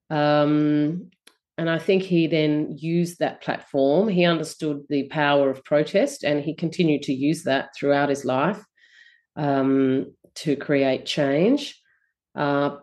Um, 0.10 1.10
and 1.58 1.70
I 1.70 1.80
think 1.80 2.04
he 2.04 2.28
then 2.28 2.76
used 2.78 3.20
that 3.20 3.42
platform. 3.42 4.08
He 4.08 4.26
understood 4.26 4.84
the 4.90 5.08
power 5.08 5.50
of 5.50 5.64
protest, 5.64 6.24
and 6.24 6.44
he 6.44 6.54
continued 6.54 7.04
to 7.04 7.14
use 7.14 7.44
that 7.44 7.70
throughout 7.76 8.10
his 8.10 8.26
life 8.26 8.64
um, 9.36 10.14
to 10.36 10.56
create 10.56 11.06
change. 11.06 11.82
Uh, 12.36 12.78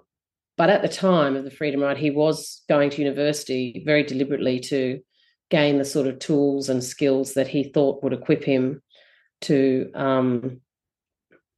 but 0.56 0.70
at 0.70 0.82
the 0.82 0.88
time 0.88 1.36
of 1.36 1.44
the 1.44 1.50
Freedom 1.50 1.80
Ride, 1.80 1.96
he 1.96 2.10
was 2.10 2.62
going 2.68 2.90
to 2.90 3.02
university 3.02 3.82
very 3.86 4.02
deliberately 4.02 4.60
to 4.60 5.00
gain 5.50 5.78
the 5.78 5.84
sort 5.84 6.06
of 6.06 6.18
tools 6.18 6.68
and 6.68 6.82
skills 6.82 7.34
that 7.34 7.48
he 7.48 7.64
thought 7.64 8.02
would 8.02 8.12
equip 8.12 8.44
him 8.44 8.82
to, 9.42 9.90
um, 9.94 10.60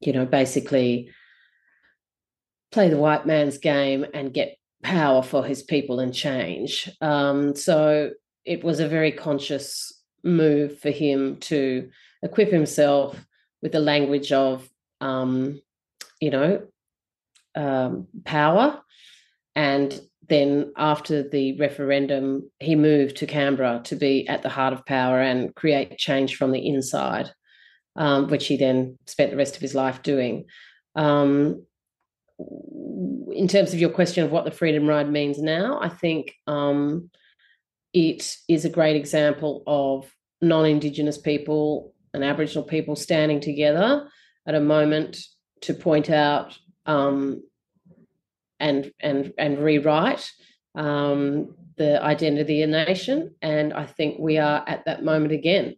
you 0.00 0.12
know, 0.12 0.26
basically 0.26 1.11
play 2.72 2.88
the 2.88 2.96
white 2.96 3.26
man's 3.26 3.59
game 3.59 4.04
and 4.14 4.35
get 4.35 4.57
power 4.83 5.22
for 5.22 5.44
his 5.44 5.62
people 5.62 6.00
and 6.00 6.12
change. 6.12 6.90
Um, 7.00 7.54
so 7.54 8.11
it 8.44 8.64
was 8.64 8.80
a 8.80 8.88
very 8.88 9.12
conscious 9.12 9.92
move 10.22 10.78
for 10.80 10.90
him 10.90 11.37
to 11.38 11.90
equip 12.22 12.50
himself 12.50 13.24
with 13.62 13.72
the 13.72 13.80
language 13.80 14.33
of, 14.33 14.68
um, 15.00 15.61
you 16.20 16.30
know, 16.30 16.66
um, 17.54 18.08
power 18.24 18.80
and 19.56 20.00
then 20.28 20.72
after 20.76 21.28
the 21.28 21.56
referendum, 21.58 22.50
he 22.60 22.74
moved 22.74 23.16
to 23.16 23.26
Canberra 23.26 23.82
to 23.84 23.96
be 23.96 24.26
at 24.28 24.42
the 24.42 24.48
heart 24.48 24.72
of 24.72 24.86
power 24.86 25.20
and 25.20 25.54
create 25.54 25.98
change 25.98 26.36
from 26.36 26.52
the 26.52 26.66
inside, 26.66 27.30
um, 27.96 28.28
which 28.28 28.46
he 28.46 28.56
then 28.56 28.98
spent 29.06 29.30
the 29.30 29.36
rest 29.36 29.54
of 29.54 29.62
his 29.62 29.74
life 29.74 30.02
doing. 30.02 30.46
Um, 30.96 31.64
in 33.32 33.48
terms 33.48 33.72
of 33.72 33.80
your 33.80 33.90
question 33.90 34.24
of 34.24 34.30
what 34.30 34.44
the 34.44 34.50
Freedom 34.50 34.86
Ride 34.86 35.10
means 35.10 35.40
now, 35.40 35.78
I 35.80 35.88
think 35.88 36.32
um, 36.46 37.10
it 37.92 38.36
is 38.48 38.64
a 38.64 38.70
great 38.70 38.96
example 38.96 39.62
of 39.66 40.10
non 40.40 40.66
Indigenous 40.66 41.18
people 41.18 41.94
and 42.12 42.24
Aboriginal 42.24 42.64
people 42.64 42.96
standing 42.96 43.40
together 43.40 44.08
at 44.46 44.54
a 44.54 44.60
moment 44.60 45.18
to 45.62 45.74
point 45.74 46.10
out 46.10 46.56
um, 46.87 47.42
and 48.61 48.92
and 49.01 49.33
and 49.38 49.59
rewrite 49.59 50.31
um, 50.75 51.55
the 51.77 52.03
identity 52.03 52.62
of 52.62 52.70
the 52.70 52.85
nation. 52.85 53.35
And 53.42 53.73
I 53.73 53.87
think 53.87 54.18
we 54.18 54.38
are 54.38 54.64
at 54.66 54.85
that 54.85 55.05
moment 55.05 55.33
again, 55.33 55.77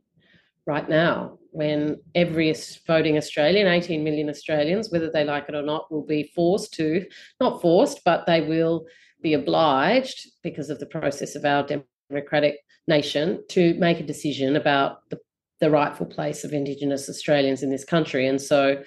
right 0.66 0.88
now, 0.88 1.38
when 1.50 2.00
every 2.14 2.54
voting 2.86 3.16
Australian, 3.16 3.66
18 3.66 4.04
million 4.04 4.28
Australians, 4.28 4.90
whether 4.90 5.10
they 5.10 5.24
like 5.24 5.48
it 5.48 5.54
or 5.54 5.62
not, 5.62 5.90
will 5.90 6.04
be 6.04 6.30
forced 6.34 6.74
to, 6.74 7.06
not 7.40 7.62
forced, 7.62 8.04
but 8.04 8.26
they 8.26 8.42
will 8.42 8.86
be 9.22 9.32
obliged 9.32 10.28
because 10.42 10.68
of 10.68 10.78
the 10.78 10.86
process 10.86 11.34
of 11.34 11.44
our 11.44 11.66
democratic 12.10 12.58
nation 12.86 13.42
to 13.48 13.74
make 13.74 14.00
a 14.00 14.06
decision 14.06 14.56
about 14.56 15.08
the, 15.10 15.18
the 15.60 15.70
rightful 15.70 16.06
place 16.06 16.44
of 16.44 16.52
Indigenous 16.52 17.08
Australians 17.08 17.62
in 17.62 17.70
this 17.70 17.84
country. 17.84 18.26
And 18.26 18.40
so, 18.40 18.82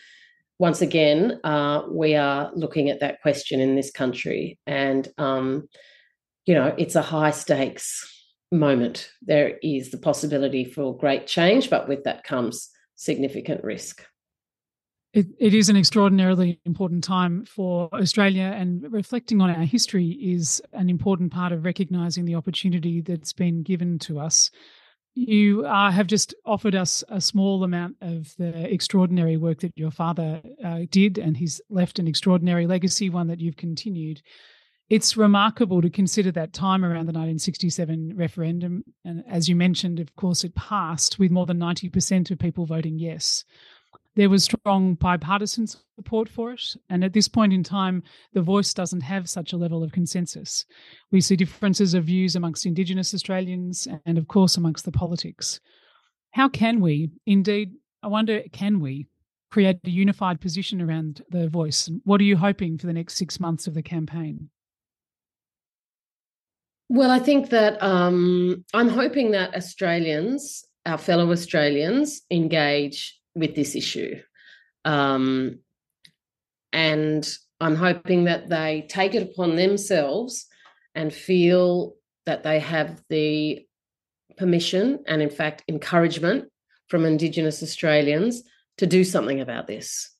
once 0.59 0.81
again, 0.81 1.39
uh, 1.43 1.83
we 1.89 2.15
are 2.15 2.51
looking 2.53 2.89
at 2.89 2.99
that 2.99 3.21
question 3.21 3.61
in 3.61 3.75
this 3.75 3.91
country. 3.91 4.59
And, 4.67 5.07
um, 5.17 5.69
you 6.45 6.53
know, 6.53 6.75
it's 6.77 6.95
a 6.95 7.01
high 7.01 7.31
stakes 7.31 8.05
moment. 8.51 9.09
There 9.21 9.57
is 9.63 9.91
the 9.91 9.97
possibility 9.97 10.65
for 10.65 10.97
great 10.97 11.27
change, 11.27 11.69
but 11.69 11.87
with 11.87 12.03
that 12.03 12.25
comes 12.25 12.69
significant 12.95 13.63
risk. 13.63 14.05
It, 15.13 15.27
it 15.39 15.53
is 15.55 15.69
an 15.69 15.77
extraordinarily 15.77 16.59
important 16.65 17.03
time 17.03 17.45
for 17.45 17.89
Australia, 17.93 18.53
and 18.55 18.85
reflecting 18.91 19.41
on 19.41 19.49
our 19.49 19.63
history 19.63 20.09
is 20.09 20.61
an 20.73 20.87
important 20.87 21.31
part 21.31 21.51
of 21.51 21.65
recognising 21.65 22.25
the 22.25 22.35
opportunity 22.35 23.01
that's 23.01 23.33
been 23.33 23.63
given 23.63 23.97
to 23.99 24.19
us. 24.19 24.51
You 25.27 25.65
uh, 25.65 25.91
have 25.91 26.07
just 26.07 26.33
offered 26.45 26.75
us 26.75 27.03
a 27.09 27.19
small 27.19 27.63
amount 27.63 27.97
of 28.01 28.35
the 28.37 28.71
extraordinary 28.71 29.37
work 29.37 29.59
that 29.59 29.73
your 29.75 29.91
father 29.91 30.41
uh, 30.63 30.81
did, 30.89 31.17
and 31.17 31.35
he's 31.35 31.59
left 31.69 31.99
an 31.99 32.07
extraordinary 32.07 32.67
legacy, 32.67 33.09
one 33.09 33.27
that 33.27 33.39
you've 33.39 33.57
continued 33.57 34.21
it's 34.89 35.15
remarkable 35.15 35.81
to 35.81 35.89
consider 35.89 36.31
that 36.31 36.51
time 36.51 36.83
around 36.83 37.05
the 37.05 37.13
1967 37.13 38.13
referendum. 38.15 38.83
And 39.05 39.23
as 39.27 39.47
you 39.47 39.55
mentioned, 39.55 39.99
of 39.99 40.15
course, 40.15 40.43
it 40.43 40.55
passed 40.55 41.19
with 41.19 41.31
more 41.31 41.45
than 41.45 41.59
90% 41.59 42.31
of 42.31 42.39
people 42.39 42.65
voting 42.65 42.97
yes. 42.97 43.45
There 44.19 44.29
was 44.29 44.43
strong 44.43 44.95
bipartisan 44.95 45.65
support 45.65 46.27
for 46.27 46.51
it. 46.51 46.75
And 46.89 47.05
at 47.05 47.13
this 47.13 47.29
point 47.29 47.53
in 47.53 47.63
time, 47.63 48.03
the 48.33 48.41
voice 48.41 48.73
doesn't 48.73 48.99
have 48.99 49.29
such 49.29 49.53
a 49.53 49.57
level 49.57 49.81
of 49.81 49.93
consensus. 49.93 50.65
We 51.09 51.21
see 51.21 51.37
differences 51.37 51.93
of 51.93 52.03
views 52.03 52.35
amongst 52.35 52.65
Indigenous 52.65 53.13
Australians 53.13 53.87
and, 54.05 54.17
of 54.17 54.27
course, 54.27 54.57
amongst 54.57 54.83
the 54.83 54.91
politics. 54.91 55.61
How 56.31 56.49
can 56.49 56.81
we, 56.81 57.11
indeed, 57.25 57.75
I 58.03 58.07
wonder, 58.07 58.43
can 58.51 58.81
we 58.81 59.07
create 59.51 59.77
a 59.85 59.89
unified 59.89 60.41
position 60.41 60.81
around 60.81 61.21
the 61.29 61.47
voice? 61.47 61.89
What 62.03 62.19
are 62.19 62.25
you 62.25 62.35
hoping 62.35 62.77
for 62.77 62.87
the 62.87 62.93
next 62.93 63.15
six 63.15 63.39
months 63.39 63.67
of 63.67 63.73
the 63.73 63.81
campaign? 63.81 64.49
Well, 66.89 67.09
I 67.09 67.19
think 67.19 67.51
that 67.51 67.81
um, 67.81 68.65
I'm 68.73 68.89
hoping 68.89 69.31
that 69.31 69.55
Australians, 69.55 70.65
our 70.85 70.97
fellow 70.97 71.31
Australians, 71.31 72.23
engage 72.29 73.15
with 73.35 73.55
this 73.55 73.75
issue. 73.75 74.21
Um, 74.85 75.59
and 76.71 77.27
I'm 77.59 77.75
hoping 77.75 78.25
that 78.25 78.49
they 78.49 78.85
take 78.89 79.15
it 79.15 79.23
upon 79.23 79.55
themselves 79.55 80.47
and 80.95 81.13
feel 81.13 81.95
that 82.25 82.43
they 82.43 82.59
have 82.59 83.01
the 83.09 83.65
permission 84.37 85.03
and, 85.07 85.21
in 85.21 85.29
fact, 85.29 85.63
encouragement 85.67 86.49
from 86.87 87.05
Indigenous 87.05 87.61
Australians 87.61 88.43
to 88.77 88.87
do 88.87 89.03
something 89.03 89.41
about 89.41 89.67
this. 89.67 90.11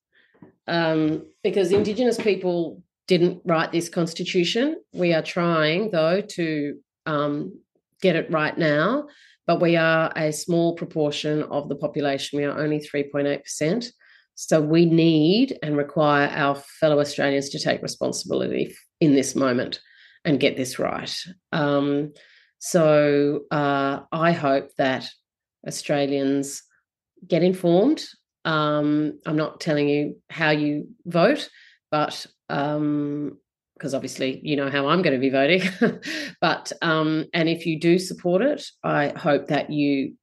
Um, 0.68 1.26
because 1.44 1.72
Indigenous 1.72 2.18
people 2.18 2.84
didn't 3.08 3.42
write 3.46 3.72
this 3.72 3.90
constitution. 3.90 4.82
We 4.94 5.14
are 5.14 5.24
trying, 5.24 5.92
though, 5.92 6.22
to 6.22 6.80
um, 7.06 7.60
get 8.02 8.16
it 8.16 8.30
right 8.30 8.56
now, 8.56 9.08
but 9.50 9.62
we 9.62 9.76
are 9.76 10.14
a 10.16 10.32
small 10.32 10.76
proportion 10.76 11.42
of 11.42 11.70
the 11.70 11.76
population. 11.76 12.38
We 12.38 12.46
are 12.46 12.60
only 12.60 12.78
3.8%. 12.78 13.88
So 14.36 14.62
we 14.62 14.86
need 14.86 15.58
and 15.64 15.76
require 15.76 16.28
our 16.28 16.54
fellow 16.54 17.00
Australians 17.00 17.50
to 17.50 17.60
take 17.60 17.82
responsibility 17.82 18.76
in 19.02 19.16
this 19.16 19.36
moment 19.36 19.80
and 20.24 20.40
get 20.40 20.56
this 20.56 20.78
right. 20.78 21.12
Um, 21.52 22.14
so 22.60 23.46
uh, 23.50 24.02
I 24.12 24.34
hope 24.34 24.70
that 24.78 25.10
Australians 25.68 26.62
get 27.28 27.42
informed. 27.42 28.06
Um, 28.46 29.20
I'm 29.26 29.36
not 29.36 29.60
telling 29.60 29.90
you 29.90 30.18
how 30.30 30.52
you 30.52 30.90
vote, 31.08 31.50
but 31.90 32.24
um, 32.50 33.40
because 33.80 33.94
obviously 33.94 34.42
you 34.44 34.58
know 34.58 34.70
how 34.70 34.88
I'm 34.88 35.02
going 35.02 35.14
to 35.14 35.20
be 35.20 35.30
voting. 35.30 35.64
but 36.42 36.72
um, 36.82 37.26
and 37.34 37.48
if 37.48 37.66
you 37.66 37.80
do 37.80 37.98
support 37.98 38.42
it, 38.42 38.66
I 38.84 39.14
hope 39.16 39.48
that 39.48 39.72
you 39.72 40.16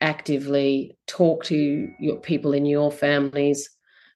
actively 0.00 0.96
talk 1.06 1.44
to 1.44 1.88
your 1.98 2.16
people 2.16 2.52
in 2.52 2.64
your 2.64 2.92
families, 2.92 3.68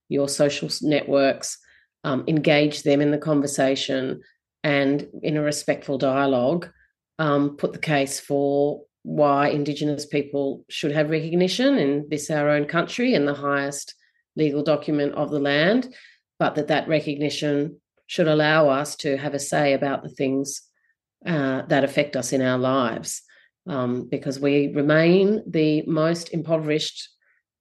your 0.08 0.28
social 0.28 0.68
networks, 0.82 1.58
um, 2.04 2.24
engage 2.28 2.84
them 2.84 3.00
in 3.00 3.10
the 3.10 3.18
conversation, 3.18 4.20
and 4.62 5.06
in 5.22 5.36
a 5.36 5.42
respectful 5.42 5.98
dialogue, 5.98 6.70
um, 7.18 7.56
put 7.56 7.72
the 7.72 7.78
case 7.78 8.20
for 8.20 8.82
why 9.02 9.48
Indigenous 9.48 10.06
people 10.06 10.64
should 10.68 10.92
have 10.92 11.10
recognition 11.10 11.78
in 11.78 12.06
this 12.10 12.30
our 12.30 12.48
own 12.48 12.66
country 12.66 13.14
and 13.14 13.26
the 13.26 13.34
highest 13.34 13.94
legal 14.36 14.62
document 14.62 15.14
of 15.14 15.30
the 15.30 15.40
land 15.40 15.92
but 16.38 16.54
that 16.54 16.68
that 16.68 16.88
recognition 16.88 17.80
should 18.08 18.26
allow 18.26 18.68
us 18.68 18.96
to 18.96 19.16
have 19.16 19.34
a 19.34 19.38
say 19.38 19.74
about 19.74 20.02
the 20.02 20.08
things 20.08 20.62
uh, 21.24 21.62
that 21.66 21.84
affect 21.84 22.16
us 22.16 22.32
in 22.32 22.42
our 22.42 22.58
lives, 22.58 23.22
um, 23.68 24.08
because 24.08 24.40
we 24.40 24.72
remain 24.74 25.42
the 25.46 25.82
most 25.86 26.30
impoverished 26.30 27.08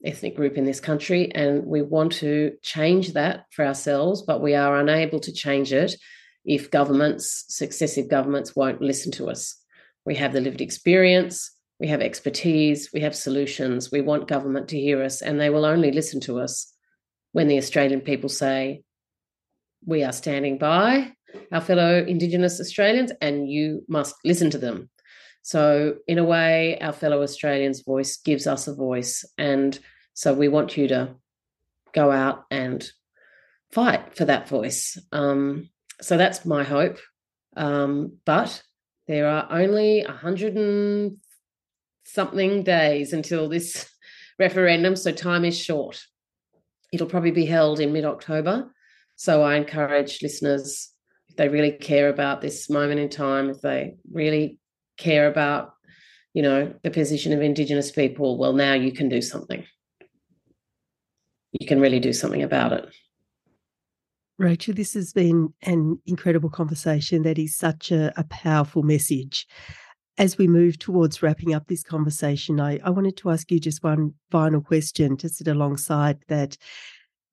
ethnic 0.03 0.35
group 0.35 0.57
in 0.57 0.65
this 0.65 0.79
country, 0.79 1.31
and 1.35 1.63
we 1.65 1.83
want 1.83 2.13
to 2.13 2.53
change 2.63 3.13
that 3.13 3.45
for 3.51 3.63
ourselves, 3.63 4.23
but 4.23 4.41
we 4.41 4.55
are 4.55 4.79
unable 4.79 5.19
to 5.19 5.31
change 5.31 5.71
it 5.73 5.95
if 6.45 6.71
governments, 6.71 7.45
successive 7.49 8.09
governments, 8.09 8.55
won't 8.55 8.81
listen 8.81 9.11
to 9.11 9.29
us. 9.29 9.55
We 10.05 10.15
have 10.15 10.33
the 10.33 10.41
lived 10.41 10.61
experience, 10.61 11.51
we 11.79 11.87
have 11.87 12.01
expertise, 12.01 12.89
we 12.93 13.01
have 13.01 13.15
solutions. 13.15 13.91
We 13.91 14.01
want 14.01 14.27
government 14.27 14.69
to 14.69 14.79
hear 14.79 15.03
us, 15.03 15.21
and 15.21 15.39
they 15.39 15.49
will 15.49 15.65
only 15.65 15.91
listen 15.91 16.19
to 16.21 16.39
us 16.39 16.73
when 17.33 17.47
the 17.47 17.57
Australian 17.57 18.01
people 18.01 18.29
say, 18.29 18.81
we 19.87 20.03
are 20.03 20.11
standing 20.11 20.59
by 20.59 21.13
our 21.51 21.61
fellow 21.61 22.03
Indigenous 22.03 22.59
Australians 22.59 23.11
and 23.21 23.49
you 23.49 23.83
must 23.87 24.15
listen 24.23 24.51
to 24.51 24.57
them. 24.57 24.89
So, 25.41 25.95
in 26.07 26.17
a 26.17 26.25
way, 26.25 26.77
our 26.79 26.91
fellow 26.91 27.23
Australians' 27.23 27.81
voice 27.81 28.17
gives 28.17 28.47
us 28.47 28.67
a 28.67 28.75
voice. 28.75 29.23
And 29.37 29.79
so 30.13 30.33
we 30.33 30.49
want 30.49 30.75
you 30.75 30.89
to 30.89 31.15
go 31.93 32.11
out 32.11 32.43
and 32.51 32.85
fight 33.71 34.15
for 34.15 34.25
that 34.25 34.49
voice. 34.49 34.97
Um, 35.13 35.69
so 36.01 36.17
that's 36.17 36.45
my 36.45 36.63
hope. 36.63 36.99
Um, 37.55 38.17
but 38.25 38.61
there 39.07 39.27
are 39.27 39.47
only 39.49 40.01
a 40.01 40.11
hundred 40.11 40.57
and 40.57 41.17
something 42.03 42.63
days 42.63 43.13
until 43.13 43.47
this 43.47 43.89
referendum, 44.39 44.97
so 44.97 45.11
time 45.11 45.45
is 45.45 45.57
short 45.57 46.05
it'll 46.91 47.07
probably 47.07 47.31
be 47.31 47.45
held 47.45 47.79
in 47.79 47.93
mid 47.93 48.05
October. 48.05 48.73
So 49.17 49.41
I 49.41 49.55
encourage 49.55 50.21
listeners, 50.21 50.93
if 51.27 51.35
they 51.35 51.49
really 51.49 51.71
care 51.71 52.07
about 52.07 52.39
this 52.39 52.69
moment 52.69 52.99
in 52.99 53.09
time, 53.09 53.49
if 53.49 53.61
they 53.61 53.95
really 54.11 54.59
care 54.97 55.27
about, 55.27 55.73
you 56.35 56.43
know, 56.43 56.71
the 56.83 56.91
position 56.91 57.33
of 57.33 57.41
Indigenous 57.41 57.91
people, 57.91 58.37
well, 58.37 58.53
now 58.53 58.73
you 58.73 58.91
can 58.91 59.09
do 59.09 59.21
something. 59.21 59.65
You 61.51 61.65
can 61.65 61.81
really 61.81 61.99
do 61.99 62.13
something 62.13 62.43
about 62.43 62.73
it. 62.73 62.93
Rachel, 64.37 64.75
this 64.75 64.93
has 64.93 65.13
been 65.13 65.51
an 65.63 65.99
incredible 66.05 66.51
conversation. 66.51 67.23
That 67.23 67.39
is 67.39 67.55
such 67.55 67.91
a, 67.91 68.13
a 68.17 68.23
powerful 68.25 68.83
message. 68.83 69.47
As 70.19 70.37
we 70.37 70.47
move 70.47 70.77
towards 70.77 71.23
wrapping 71.23 71.55
up 71.55 71.65
this 71.67 71.81
conversation, 71.81 72.59
I, 72.59 72.79
I 72.83 72.91
wanted 72.91 73.17
to 73.17 73.31
ask 73.31 73.51
you 73.51 73.59
just 73.59 73.83
one 73.83 74.13
final 74.29 74.61
question 74.61 75.17
to 75.17 75.29
sit 75.29 75.47
alongside 75.47 76.19
that 76.27 76.55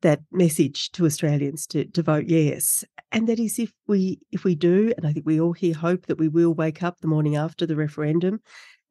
that 0.04 0.20
message 0.30 0.92
to 0.92 1.06
Australians 1.06 1.66
to, 1.66 1.84
to 1.86 2.02
vote 2.02 2.26
yes. 2.26 2.84
And 3.10 3.28
that 3.28 3.40
is 3.40 3.58
if 3.58 3.72
we 3.88 4.20
if 4.30 4.44
we 4.44 4.54
do, 4.54 4.92
and 4.96 5.06
I 5.06 5.12
think 5.12 5.26
we 5.26 5.40
all 5.40 5.52
here 5.52 5.74
hope 5.74 6.06
that 6.06 6.18
we 6.18 6.28
will 6.28 6.54
wake 6.54 6.82
up 6.82 7.00
the 7.00 7.08
morning 7.08 7.36
after 7.36 7.66
the 7.66 7.76
referendum 7.76 8.40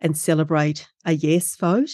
and 0.02 0.18
celebrate 0.18 0.88
a 1.06 1.14
yes 1.14 1.56
vote, 1.56 1.92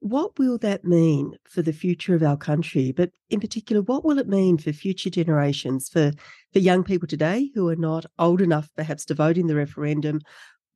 what 0.00 0.38
will 0.38 0.58
that 0.58 0.84
mean 0.84 1.32
for 1.44 1.62
the 1.62 1.72
future 1.72 2.14
of 2.14 2.22
our 2.22 2.36
country? 2.36 2.92
But 2.92 3.10
in 3.30 3.40
particular, 3.40 3.82
what 3.82 4.04
will 4.04 4.18
it 4.18 4.28
mean 4.28 4.58
for 4.58 4.72
future 4.72 5.10
generations, 5.10 5.88
for, 5.88 6.12
for 6.52 6.58
young 6.58 6.82
people 6.82 7.08
today 7.08 7.50
who 7.54 7.68
are 7.68 7.76
not 7.76 8.06
old 8.18 8.40
enough 8.40 8.68
perhaps 8.76 9.04
to 9.06 9.14
vote 9.14 9.38
in 9.38 9.46
the 9.46 9.54
referendum 9.54 10.20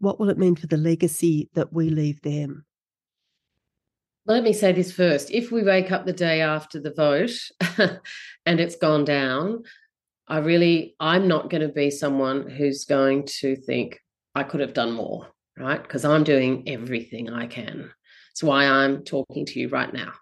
what 0.00 0.18
will 0.18 0.30
it 0.30 0.38
mean 0.38 0.56
for 0.56 0.66
the 0.66 0.78
legacy 0.78 1.48
that 1.54 1.72
we 1.72 1.90
leave 1.90 2.22
them? 2.22 2.64
Let 4.30 4.44
me 4.44 4.52
say 4.52 4.70
this 4.70 4.92
first. 4.92 5.32
If 5.32 5.50
we 5.50 5.64
wake 5.64 5.90
up 5.90 6.06
the 6.06 6.12
day 6.12 6.40
after 6.40 6.78
the 6.78 6.92
vote 6.92 7.32
and 8.46 8.60
it's 8.60 8.76
gone 8.76 9.04
down, 9.04 9.64
I 10.28 10.38
really, 10.38 10.94
I'm 11.00 11.26
not 11.26 11.50
going 11.50 11.62
to 11.62 11.74
be 11.74 11.90
someone 11.90 12.48
who's 12.48 12.84
going 12.84 13.26
to 13.40 13.56
think 13.56 13.98
I 14.36 14.44
could 14.44 14.60
have 14.60 14.72
done 14.72 14.92
more, 14.92 15.26
right? 15.58 15.82
Because 15.82 16.04
I'm 16.04 16.22
doing 16.22 16.62
everything 16.68 17.28
I 17.28 17.48
can. 17.48 17.90
It's 18.30 18.40
why 18.40 18.66
I'm 18.66 19.02
talking 19.02 19.46
to 19.46 19.58
you 19.58 19.68
right 19.68 19.92
now. 19.92 20.12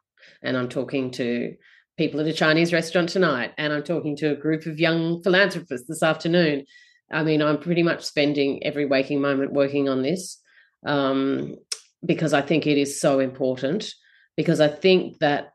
And 0.40 0.56
I'm 0.56 0.70
talking 0.70 1.10
to 1.10 1.54
people 1.98 2.20
at 2.20 2.26
a 2.26 2.32
Chinese 2.32 2.72
restaurant 2.72 3.10
tonight. 3.10 3.52
And 3.58 3.74
I'm 3.74 3.84
talking 3.84 4.16
to 4.16 4.30
a 4.30 4.36
group 4.36 4.64
of 4.64 4.80
young 4.80 5.22
philanthropists 5.22 5.86
this 5.86 6.02
afternoon. 6.02 6.64
I 7.12 7.24
mean, 7.24 7.42
I'm 7.42 7.58
pretty 7.58 7.82
much 7.82 8.04
spending 8.04 8.64
every 8.64 8.86
waking 8.86 9.20
moment 9.20 9.52
working 9.52 9.86
on 9.86 10.00
this 10.00 10.40
um, 10.86 11.56
because 12.04 12.32
I 12.32 12.42
think 12.42 12.66
it 12.66 12.78
is 12.78 13.00
so 13.00 13.20
important. 13.20 13.92
Because 14.36 14.60
I 14.60 14.68
think 14.68 15.18
that 15.18 15.52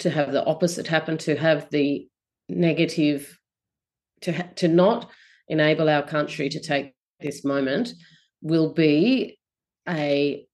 to 0.00 0.10
have 0.10 0.32
the 0.32 0.44
opposite 0.44 0.86
happen, 0.86 1.16
to 1.18 1.36
have 1.36 1.70
the 1.70 2.08
negative 2.48 3.38
to 4.22 4.32
ha- 4.32 4.48
to 4.56 4.68
not 4.68 5.10
enable 5.48 5.88
our 5.88 6.02
country 6.02 6.48
to 6.48 6.60
take 6.60 6.94
this 7.20 7.44
moment 7.44 7.92
will 8.42 8.72
be 8.72 9.38
a 9.88 10.46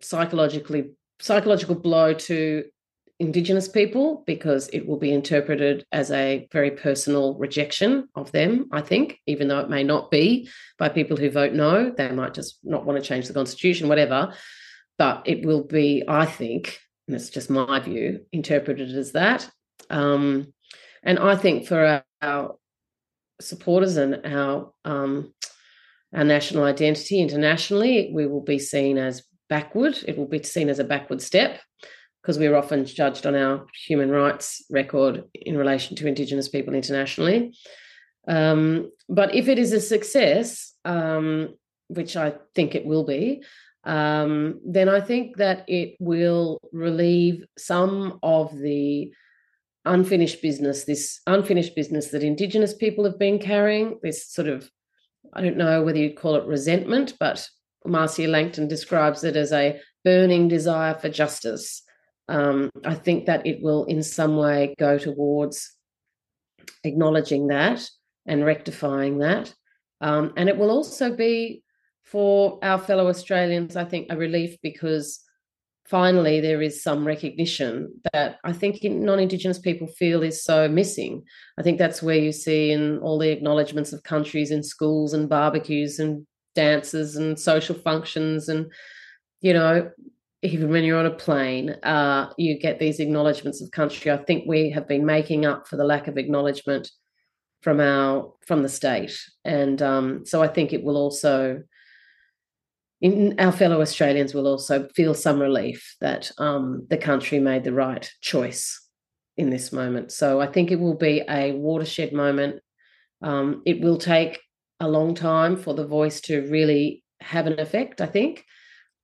psychologically 0.00 0.90
psychological 1.20 1.74
blow 1.74 2.12
to 2.12 2.64
indigenous 3.22 3.68
people 3.68 4.24
because 4.26 4.68
it 4.68 4.86
will 4.86 4.98
be 4.98 5.12
interpreted 5.12 5.86
as 5.92 6.10
a 6.10 6.48
very 6.52 6.72
personal 6.72 7.34
rejection 7.38 8.08
of 8.16 8.32
them 8.32 8.68
i 8.72 8.80
think 8.80 9.20
even 9.26 9.46
though 9.48 9.60
it 9.60 9.70
may 9.70 9.84
not 9.84 10.10
be 10.10 10.48
by 10.78 10.88
people 10.88 11.16
who 11.16 11.30
vote 11.30 11.52
no. 11.52 11.90
They 11.90 12.10
might 12.10 12.34
just 12.34 12.58
not 12.64 12.84
want 12.84 12.98
to 12.98 13.08
change 13.08 13.28
the 13.28 13.34
constitution 13.34 13.88
whatever. 13.88 14.34
But 14.98 15.22
it 15.26 15.46
will 15.46 15.64
be 15.64 16.02
i 16.08 16.26
think 16.26 16.80
and 17.06 17.16
it's 17.16 17.30
just 17.30 17.50
my 17.50 17.78
view 17.80 18.20
interpreted 18.32 18.90
as 18.96 19.12
that. 19.12 19.48
Um, 19.88 20.52
and 21.02 21.18
i 21.18 21.36
think 21.36 21.66
for 21.66 21.84
our, 21.84 22.04
our 22.20 22.56
supporters 23.40 23.96
and 23.96 24.20
our 24.26 24.72
um, 24.84 25.32
our 26.14 26.24
national 26.24 26.64
identity 26.64 27.20
internationally, 27.20 28.10
we 28.12 28.26
will 28.26 28.42
be 28.42 28.58
seen 28.58 28.98
as 28.98 29.22
backward. 29.48 29.98
It 30.06 30.18
will 30.18 30.26
be 30.26 30.42
seen 30.42 30.68
as 30.68 30.78
a 30.78 30.84
backward 30.84 31.22
step 31.22 31.60
because 32.22 32.38
we're 32.38 32.56
often 32.56 32.86
judged 32.86 33.26
on 33.26 33.34
our 33.34 33.66
human 33.86 34.10
rights 34.10 34.64
record 34.70 35.24
in 35.34 35.56
relation 35.56 35.96
to 35.96 36.06
Indigenous 36.06 36.48
people 36.48 36.72
internationally. 36.72 37.52
Um, 38.28 38.92
but 39.08 39.34
if 39.34 39.48
it 39.48 39.58
is 39.58 39.72
a 39.72 39.80
success, 39.80 40.72
um, 40.84 41.54
which 41.88 42.16
I 42.16 42.34
think 42.54 42.74
it 42.76 42.86
will 42.86 43.04
be, 43.04 43.42
um, 43.84 44.60
then 44.64 44.88
I 44.88 45.00
think 45.00 45.38
that 45.38 45.64
it 45.68 45.96
will 45.98 46.60
relieve 46.72 47.44
some 47.58 48.20
of 48.22 48.56
the 48.56 49.12
unfinished 49.84 50.40
business, 50.40 50.84
this 50.84 51.20
unfinished 51.26 51.74
business 51.74 52.08
that 52.08 52.22
Indigenous 52.22 52.72
people 52.72 53.04
have 53.04 53.18
been 53.18 53.40
carrying, 53.40 53.98
this 54.04 54.30
sort 54.30 54.46
of, 54.46 54.70
I 55.32 55.40
don't 55.40 55.56
know 55.56 55.82
whether 55.82 55.98
you'd 55.98 56.16
call 56.16 56.36
it 56.36 56.46
resentment, 56.46 57.14
but 57.18 57.48
Marcia 57.84 58.28
Langton 58.28 58.68
describes 58.68 59.24
it 59.24 59.34
as 59.34 59.50
a 59.50 59.80
burning 60.04 60.46
desire 60.46 60.94
for 60.94 61.08
justice. 61.08 61.82
Um, 62.32 62.70
I 62.82 62.94
think 62.94 63.26
that 63.26 63.46
it 63.46 63.62
will 63.62 63.84
in 63.84 64.02
some 64.02 64.38
way 64.38 64.74
go 64.78 64.96
towards 64.96 65.76
acknowledging 66.82 67.48
that 67.48 67.86
and 68.26 68.42
rectifying 68.42 69.18
that. 69.18 69.54
Um, 70.00 70.32
and 70.38 70.48
it 70.48 70.56
will 70.56 70.70
also 70.70 71.14
be 71.14 71.62
for 72.04 72.58
our 72.62 72.78
fellow 72.78 73.08
Australians, 73.08 73.76
I 73.76 73.84
think, 73.84 74.06
a 74.08 74.16
relief 74.16 74.56
because 74.62 75.20
finally 75.84 76.40
there 76.40 76.62
is 76.62 76.82
some 76.82 77.06
recognition 77.06 78.00
that 78.14 78.38
I 78.44 78.54
think 78.54 78.82
non-Indigenous 78.82 79.58
people 79.58 79.86
feel 79.86 80.22
is 80.22 80.42
so 80.42 80.68
missing. 80.68 81.24
I 81.58 81.62
think 81.62 81.78
that's 81.78 82.02
where 82.02 82.16
you 82.16 82.32
see 82.32 82.72
in 82.72 82.98
all 83.00 83.18
the 83.18 83.30
acknowledgements 83.30 83.92
of 83.92 84.04
countries 84.04 84.50
in 84.50 84.62
schools 84.62 85.12
and 85.12 85.28
barbecues 85.28 85.98
and 85.98 86.26
dances 86.54 87.16
and 87.16 87.38
social 87.38 87.74
functions 87.74 88.48
and 88.48 88.72
you 89.40 89.52
know 89.52 89.90
even 90.42 90.70
when 90.70 90.84
you're 90.84 90.98
on 90.98 91.06
a 91.06 91.10
plane 91.10 91.70
uh, 91.82 92.32
you 92.36 92.58
get 92.58 92.78
these 92.78 93.00
acknowledgements 93.00 93.60
of 93.60 93.70
country 93.70 94.10
i 94.10 94.16
think 94.16 94.44
we 94.46 94.70
have 94.70 94.88
been 94.88 95.06
making 95.06 95.46
up 95.46 95.66
for 95.66 95.76
the 95.76 95.84
lack 95.84 96.08
of 96.08 96.18
acknowledgement 96.18 96.90
from 97.62 97.80
our 97.80 98.32
from 98.46 98.62
the 98.62 98.68
state 98.68 99.18
and 99.44 99.82
um, 99.82 100.24
so 100.24 100.42
i 100.42 100.48
think 100.48 100.72
it 100.72 100.82
will 100.82 100.96
also 100.96 101.62
in, 103.02 103.34
our 103.40 103.52
fellow 103.52 103.80
Australians 103.80 104.32
will 104.32 104.46
also 104.46 104.88
feel 104.94 105.12
some 105.12 105.40
relief 105.40 105.96
that 106.00 106.30
um, 106.38 106.86
the 106.88 106.96
country 106.96 107.40
made 107.40 107.64
the 107.64 107.72
right 107.72 108.08
choice 108.20 108.80
in 109.36 109.50
this 109.50 109.72
moment. 109.72 110.12
So 110.12 110.40
I 110.40 110.46
think 110.46 110.70
it 110.70 110.78
will 110.78 110.94
be 110.94 111.22
a 111.28 111.52
watershed 111.52 112.12
moment. 112.12 112.60
Um, 113.20 113.62
it 113.66 113.80
will 113.80 113.98
take 113.98 114.40
a 114.78 114.88
long 114.88 115.14
time 115.14 115.56
for 115.56 115.74
the 115.74 115.86
voice 115.86 116.20
to 116.22 116.42
really 116.48 117.02
have 117.20 117.46
an 117.46 117.58
effect, 117.58 118.00
I 118.00 118.06
think. 118.06 118.44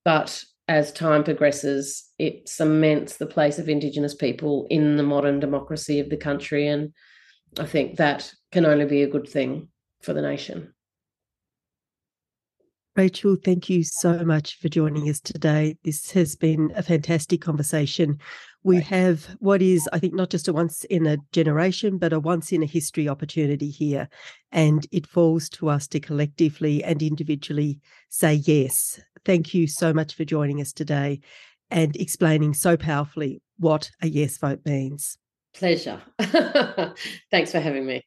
But 0.05 0.45
as 0.69 0.93
time 0.93 1.25
progresses, 1.25 2.11
it 2.19 2.49
cements 2.49 3.17
the 3.17 3.27
place 3.27 3.59
of 3.59 3.69
Indigenous 3.69 4.15
people 4.15 4.67
in 4.69 4.97
the 4.97 5.03
modern 5.03 5.41
democracy 5.41 5.99
of 5.99 6.11
the 6.11 6.17
country. 6.17 6.69
And 6.69 6.93
I 7.59 7.65
think 7.65 7.97
that 7.97 8.31
can 8.53 8.67
only 8.67 8.85
be 8.85 9.03
a 9.03 9.09
good 9.09 9.27
thing 9.27 9.69
for 10.03 10.13
the 10.13 10.23
nation. 10.23 10.75
Rachel, 12.99 13.37
thank 13.37 13.71
you 13.71 13.85
so 13.85 14.25
much 14.25 14.59
for 14.59 14.69
joining 14.69 15.09
us 15.09 15.21
today. 15.21 15.77
This 15.85 16.11
has 16.11 16.35
been 16.35 16.73
a 16.75 16.83
fantastic 16.83 17.41
conversation. 17.41 18.19
We 18.65 18.81
have 18.81 19.25
what 19.39 19.63
is, 19.63 19.89
I 19.93 20.01
think, 20.01 20.15
not 20.15 20.31
just 20.31 20.49
a 20.49 20.53
once 20.53 20.83
in 20.85 21.07
a 21.07 21.19
generation, 21.31 21.99
but 21.99 22.13
a 22.13 22.19
once 22.19 22.51
in 22.51 22.65
a 22.65 22.67
history 22.67 23.09
opportunity 23.09 23.71
here. 23.71 24.09
And 24.51 24.85
it 24.91 25.07
falls 25.07 25.49
to 25.51 25.69
us 25.69 25.87
to 25.89 26.01
collectively 26.01 26.83
and 26.83 27.01
individually 27.01 27.79
say 28.09 28.35
yes. 28.35 29.01
Thank 29.25 29.55
you 29.55 29.67
so 29.67 29.93
much 29.93 30.15
for 30.15 30.25
joining 30.25 30.61
us 30.61 30.73
today 30.73 31.21
and 31.71 31.95
explaining 31.97 32.55
so 32.55 32.77
powerfully 32.77 33.43
what 33.59 33.91
a 34.03 34.09
yes 34.09 34.39
vote 34.39 34.61
means. 34.65 35.19
Pleasure. 35.55 36.01
Thanks 37.31 37.53
for 37.53 37.61
having 37.61 37.87
me. 37.87 38.03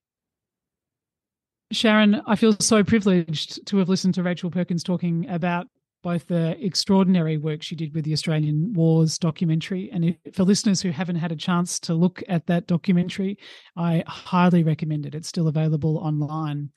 Sharon, 1.71 2.21
I 2.27 2.35
feel 2.35 2.55
so 2.59 2.83
privileged 2.83 3.65
to 3.67 3.77
have 3.77 3.89
listened 3.89 4.13
to 4.15 4.23
Rachel 4.23 4.51
Perkins 4.51 4.83
talking 4.83 5.27
about 5.29 5.67
both 6.03 6.27
the 6.27 6.57
extraordinary 6.63 7.37
work 7.37 7.61
she 7.61 7.75
did 7.75 7.93
with 7.93 8.05
the 8.05 8.13
Australian 8.13 8.73
Wars 8.73 9.17
documentary. 9.17 9.89
And 9.91 10.05
if, 10.05 10.35
for 10.35 10.43
listeners 10.43 10.81
who 10.81 10.89
haven't 10.91 11.17
had 11.17 11.31
a 11.31 11.35
chance 11.35 11.79
to 11.81 11.93
look 11.93 12.23
at 12.27 12.47
that 12.47 12.67
documentary, 12.67 13.37
I 13.75 14.03
highly 14.07 14.63
recommend 14.63 15.05
it. 15.05 15.15
It's 15.15 15.27
still 15.27 15.47
available 15.47 15.97
online. 15.97 16.71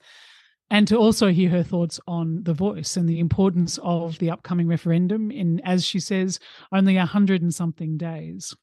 And 0.69 0.87
to 0.87 0.97
also 0.97 1.27
hear 1.27 1.49
her 1.49 1.63
thoughts 1.63 1.99
on 2.07 2.43
The 2.43 2.53
Voice 2.53 2.97
and 2.97 3.07
the 3.07 3.19
importance 3.19 3.79
of 3.83 4.17
the 4.17 4.31
upcoming 4.31 4.67
referendum 4.67 5.29
in, 5.31 5.61
as 5.63 5.85
she 5.85 5.99
says, 5.99 6.39
only 6.71 6.97
a 6.97 7.05
hundred 7.05 7.41
and 7.41 7.53
something 7.53 7.97
days 7.97 8.55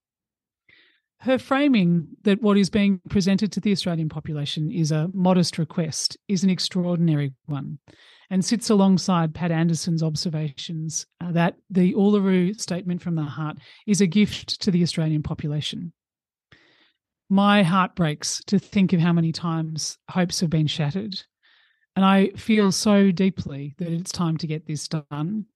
her 1.22 1.38
framing 1.38 2.08
that 2.24 2.42
what 2.42 2.58
is 2.58 2.68
being 2.68 3.00
presented 3.08 3.52
to 3.52 3.60
the 3.60 3.70
Australian 3.70 4.08
population 4.08 4.72
is 4.72 4.90
a 4.90 5.08
modest 5.14 5.56
request 5.56 6.16
is 6.26 6.42
an 6.42 6.50
extraordinary 6.50 7.32
one 7.46 7.78
and 8.28 8.44
sits 8.44 8.70
alongside 8.70 9.32
Pat 9.32 9.52
Anderson's 9.52 10.02
observations 10.02 11.06
uh, 11.20 11.30
that 11.30 11.54
the 11.70 11.94
Uluru 11.94 12.58
Statement 12.60 13.00
from 13.00 13.14
the 13.14 13.22
Heart 13.22 13.58
is 13.86 14.00
a 14.00 14.06
gift 14.06 14.60
to 14.62 14.72
the 14.72 14.82
Australian 14.82 15.22
population. 15.22 15.92
My 17.30 17.62
heart 17.62 17.94
breaks 17.94 18.42
to 18.46 18.58
think 18.58 18.92
of 18.92 18.98
how 18.98 19.12
many 19.12 19.30
times 19.30 19.98
hopes 20.10 20.40
have 20.40 20.50
been 20.50 20.66
shattered. 20.66 21.22
And 21.94 22.04
I 22.04 22.30
feel 22.30 22.72
so 22.72 23.10
deeply 23.10 23.74
that 23.78 23.88
it's 23.88 24.12
time 24.12 24.36
to 24.38 24.46
get 24.46 24.66
this 24.66 24.88
done. 24.88 25.46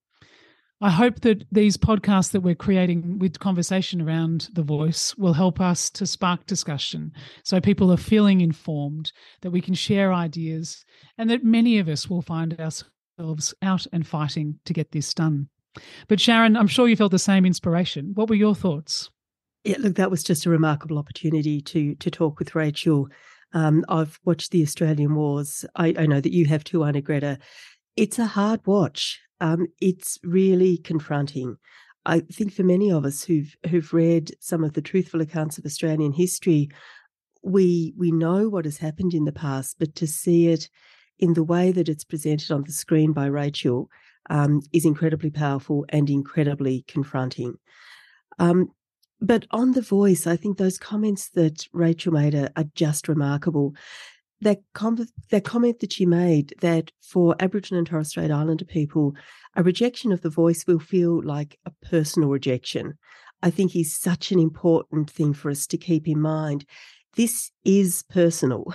I 0.82 0.91
hope 0.91 1.20
that 1.20 1.47
these 1.51 1.78
podcasts 1.78 2.32
that 2.32 2.43
we're 2.43 2.55
creating 2.55 3.18
with 3.18 3.41
conversation 3.41 4.03
around 4.03 4.51
the 4.53 4.62
voice 4.62 5.16
will 5.16 5.32
help 5.32 5.59
us 5.59 5.89
to 5.91 6.07
spark 6.07 6.45
discussion 6.45 7.12
so 7.45 7.61
people 7.62 7.91
are 7.91 7.97
feeling 7.97 8.43
informed, 8.43 9.11
that 9.41 9.53
we 9.53 9.62
can 9.62 9.72
share 9.72 10.12
ideas, 10.12 10.84
and 11.16 11.30
that 11.30 11.43
many 11.43 11.78
of 11.78 11.89
us 11.89 12.11
will 12.11 12.20
find 12.20 12.61
ourselves 12.61 13.55
out 13.62 13.87
and 13.91 14.07
fighting 14.07 14.59
to 14.66 14.74
get 14.74 14.93
this 14.93 15.14
done. 15.14 15.49
But 16.09 16.20
Sharon, 16.20 16.59
I'm 16.59 16.68
sure 16.68 16.89
you 16.89 16.97
felt 16.97 17.12
the 17.12 17.18
same 17.18 17.47
inspiration. 17.47 18.12
What 18.14 18.28
were 18.28 18.34
your 18.34 18.55
thoughts? 18.55 19.11
Yeah, 19.64 19.76
look, 19.80 19.97
that 19.97 20.11
was 20.11 20.22
just 20.22 20.47
a 20.47 20.51
remarkable 20.51 20.99
opportunity 20.99 21.61
to 21.61 21.95
to 21.97 22.11
talk 22.11 22.39
with 22.39 22.55
Rachel. 22.55 23.09
Um, 23.53 23.84
I've 23.88 24.18
watched 24.24 24.51
the 24.51 24.62
Australian 24.62 25.14
Wars. 25.14 25.64
I, 25.76 25.94
I 25.99 26.07
know 26.07 26.20
that 26.20 26.32
you 26.32 26.47
have 26.47 26.64
too, 26.64 26.80
Arnagretta. 26.80 27.38
It's 27.97 28.18
a 28.18 28.26
hard 28.26 28.66
watch 28.66 29.20
um, 29.40 29.66
it's 29.80 30.18
really 30.22 30.78
confronting. 30.78 31.57
I 32.05 32.20
think 32.20 32.53
for 32.53 32.62
many 32.62 32.90
of 32.90 33.05
us 33.05 33.24
who've 33.24 33.55
who've 33.68 33.92
read 33.92 34.32
some 34.40 34.64
of 34.64 34.74
the 34.74 34.82
truthful 34.82 35.20
accounts 35.20 35.59
of 35.59 35.66
Australian 35.66 36.12
history, 36.12 36.68
we 37.42 37.92
we 37.97 38.11
know 38.12 38.49
what 38.49 38.64
has 38.64 38.78
happened 38.78 39.12
in 39.12 39.24
the 39.24 39.32
past, 39.32 39.76
but 39.78 39.94
to 39.97 40.07
see 40.07 40.49
it 40.49 40.68
in 41.18 41.34
the 41.34 41.42
way 41.42 41.72
that 41.72 41.88
it's 41.88 42.05
presented 42.05 42.53
on 42.53 42.62
the 42.64 42.72
screen 42.72 43.12
by 43.12 43.26
Rachel, 43.26 43.88
um, 44.30 44.61
is 44.72 44.84
incredibly 44.84 45.30
powerful 45.30 45.84
and 45.88 46.09
incredibly 46.09 46.84
confronting. 46.86 47.55
Um, 48.38 48.68
but 49.21 49.47
on 49.51 49.73
the 49.73 49.83
voice, 49.83 50.27
I 50.27 50.37
think 50.37 50.59
those 50.59 50.79
comments 50.79 51.31
that 51.31 51.67
Rachel 51.73 52.12
made 52.12 52.35
are, 52.35 52.51
are 52.57 52.67
just 52.75 53.09
remarkable. 53.09 53.75
That, 54.43 54.59
com- 54.75 55.09
that 55.31 55.45
comment 55.45 55.81
that 55.81 55.95
she 55.95 56.05
made 56.05 56.55
that 56.61 56.93
for 57.01 57.35
Aboriginal 57.41 57.79
and 57.79 57.87
Torres 57.87 58.11
Strait 58.11 58.31
Islander 58.31 58.67
people, 58.67 59.14
a 59.55 59.62
rejection 59.62 60.12
of 60.12 60.21
the 60.21 60.29
voice 60.29 60.67
will 60.67 60.79
feel 60.79 61.23
like 61.23 61.59
a 61.64 61.73
personal 61.89 62.29
rejection. 62.29 62.99
I 63.43 63.51
think 63.51 63.75
is 63.75 63.97
such 63.97 64.33
an 64.33 64.39
important 64.39 65.11
thing 65.11 65.33
for 65.33 65.51
us 65.51 65.67
to 65.69 65.79
keep 65.79 66.09
in 66.09 66.21
mind. 66.21 66.67
This 67.17 67.51
is 67.64 68.05
personal. 68.11 68.75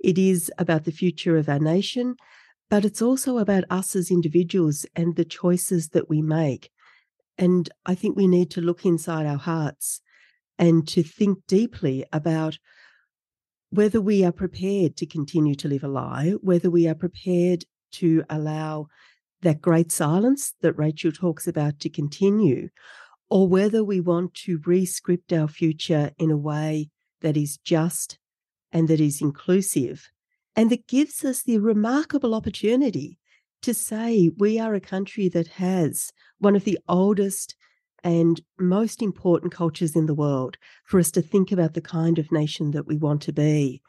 It 0.00 0.18
is 0.18 0.50
about 0.58 0.84
the 0.84 0.92
future 0.92 1.36
of 1.36 1.48
our 1.48 1.60
nation, 1.60 2.16
but 2.68 2.84
it's 2.84 3.02
also 3.02 3.38
about 3.38 3.64
us 3.70 3.94
as 3.94 4.10
individuals 4.10 4.84
and 4.96 5.14
the 5.14 5.24
choices 5.24 5.90
that 5.90 6.08
we 6.08 6.22
make. 6.22 6.70
And 7.42 7.68
I 7.84 7.96
think 7.96 8.16
we 8.16 8.28
need 8.28 8.52
to 8.52 8.60
look 8.60 8.86
inside 8.86 9.26
our 9.26 9.36
hearts 9.36 10.00
and 10.60 10.86
to 10.86 11.02
think 11.02 11.40
deeply 11.48 12.04
about 12.12 12.56
whether 13.70 14.00
we 14.00 14.24
are 14.24 14.30
prepared 14.30 14.96
to 14.98 15.06
continue 15.06 15.56
to 15.56 15.66
live 15.66 15.82
a 15.82 15.88
lie, 15.88 16.34
whether 16.40 16.70
we 16.70 16.86
are 16.86 16.94
prepared 16.94 17.64
to 17.94 18.22
allow 18.30 18.86
that 19.40 19.60
great 19.60 19.90
silence 19.90 20.54
that 20.62 20.78
Rachel 20.78 21.10
talks 21.10 21.48
about 21.48 21.80
to 21.80 21.88
continue, 21.88 22.68
or 23.28 23.48
whether 23.48 23.82
we 23.82 23.98
want 23.98 24.34
to 24.34 24.58
rescript 24.58 25.32
our 25.32 25.48
future 25.48 26.12
in 26.18 26.30
a 26.30 26.36
way 26.36 26.90
that 27.22 27.36
is 27.36 27.56
just 27.56 28.20
and 28.70 28.86
that 28.86 29.00
is 29.00 29.20
inclusive. 29.20 30.12
And 30.54 30.70
that 30.70 30.86
gives 30.86 31.24
us 31.24 31.42
the 31.42 31.58
remarkable 31.58 32.36
opportunity 32.36 33.18
to 33.62 33.74
say 33.74 34.30
we 34.36 34.58
are 34.58 34.74
a 34.74 34.80
country 34.80 35.28
that 35.30 35.48
has 35.48 36.12
one 36.38 36.56
of 36.56 36.64
the 36.64 36.78
oldest 36.88 37.56
and 38.04 38.40
most 38.58 39.00
important 39.00 39.52
cultures 39.52 39.94
in 39.94 40.06
the 40.06 40.14
world 40.14 40.56
for 40.84 40.98
us 40.98 41.10
to 41.12 41.22
think 41.22 41.52
about 41.52 41.74
the 41.74 41.80
kind 41.80 42.18
of 42.18 42.32
nation 42.32 42.72
that 42.72 42.86
we 42.86 42.96
want 42.96 43.22
to 43.22 43.32
be. 43.32 43.80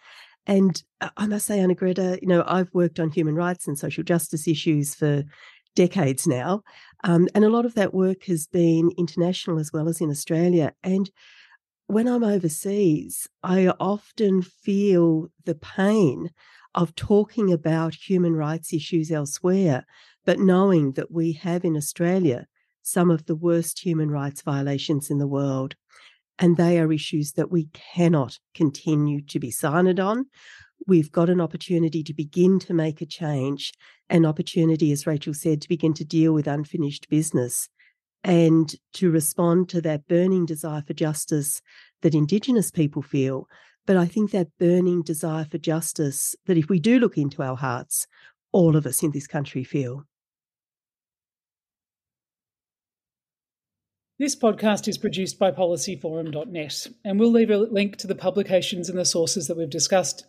And 0.46 0.82
I 1.18 1.26
must 1.26 1.46
say, 1.46 1.60
Arnagretta, 1.60 2.20
you 2.22 2.28
know, 2.28 2.44
I've 2.46 2.74
worked 2.74 3.00
on 3.00 3.12
human 3.12 3.36
rights 3.36 3.68
and 3.68 3.80
social 3.80 4.04
justice 4.04 4.48
issues 4.48 4.94
for 4.94 5.24
decades 5.76 6.28
now. 6.28 6.62
Um, 7.04 7.28
and 7.34 7.44
a 7.44 7.50
lot 7.50 7.66
of 7.66 7.76
that 7.76 7.94
work 7.94 8.26
has 8.26 8.46
been 8.48 8.92
international 8.98 9.60
as 9.60 9.72
well 9.74 9.88
as 9.88 10.02
in 10.02 10.10
Australia. 10.10 10.74
And 10.84 11.10
when 11.88 12.08
I'm 12.08 12.24
overseas, 12.24 13.28
I 13.42 13.68
often 13.80 14.42
feel 14.42 15.28
the 15.46 15.56
pain 15.56 16.30
of 16.76 16.96
talking 16.96 17.52
about 17.52 17.96
human 17.96 18.36
rights 18.36 18.74
issues 18.74 19.12
elsewhere, 19.12 19.86
but 20.26 20.40
knowing 20.40 20.94
that 20.94 21.12
we 21.12 21.34
have 21.34 21.64
in 21.66 21.76
Australia 21.76 22.48
some 22.82 23.10
of 23.10 23.26
the 23.26 23.36
worst 23.36 23.80
human 23.80 24.12
rights 24.12 24.42
violations 24.42 25.10
in 25.10 25.18
the 25.18 25.28
world. 25.28 25.76
And 26.40 26.58
they 26.58 26.80
are 26.80 26.92
issues 26.92 27.34
that 27.34 27.52
we 27.52 27.70
cannot 27.74 28.40
continue 28.54 29.22
to 29.28 29.40
be 29.40 29.52
silent 29.52 30.00
on. 30.00 30.26
We've 30.88 31.12
got 31.12 31.30
an 31.30 31.40
opportunity 31.40 32.04
to 32.04 32.14
begin 32.14 32.60
to 32.60 32.74
make 32.74 33.02
a 33.02 33.06
change, 33.06 33.72
an 34.10 34.26
opportunity, 34.26 34.92
as 34.92 35.08
Rachel 35.08 35.34
said, 35.34 35.62
to 35.62 35.70
begin 35.70 35.94
to 35.94 36.04
deal 36.04 36.34
with 36.34 36.48
unfinished 36.48 37.08
business 37.10 37.70
and 38.24 38.74
to 38.94 39.12
respond 39.12 39.70
to 39.70 39.82
that 39.82 40.08
burning 40.08 40.46
desire 40.46 40.84
for 40.86 40.94
justice 40.94 41.62
that 42.02 42.16
Indigenous 42.16 42.72
people 42.72 43.02
feel, 43.02 43.48
but 43.86 43.98
I 43.98 44.06
think 44.06 44.32
that 44.32 44.58
burning 44.60 45.02
desire 45.02 45.46
for 45.46 45.58
justice 45.58 46.36
that 46.46 46.58
if 46.58 46.70
we 46.70 46.80
do 46.80 47.00
look 47.00 47.18
into 47.18 47.44
our 47.44 47.58
hearts, 47.58 48.08
all 48.52 48.76
of 48.76 48.86
us 48.86 49.04
in 49.04 49.12
this 49.12 49.28
country 49.28 49.64
feel. 49.64 50.06
This 54.20 54.36
podcast 54.36 54.88
is 54.88 54.98
produced 54.98 55.40
by 55.40 55.52
policyforum.net, 55.52 56.88
and 57.04 57.20
we'll 57.20 57.32
leave 57.32 57.50
a 57.50 57.58
link 57.58 57.98
to 57.98 58.08
the 58.08 58.16
publications 58.16 58.88
and 58.88 58.98
the 58.98 59.06
sources 59.06 59.48
that 59.48 59.58
we've 59.58 59.70
discussed 59.70 60.26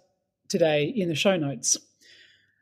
today 0.49 0.85
in 0.85 1.09
the 1.09 1.15
show 1.15 1.37
notes. 1.37 1.77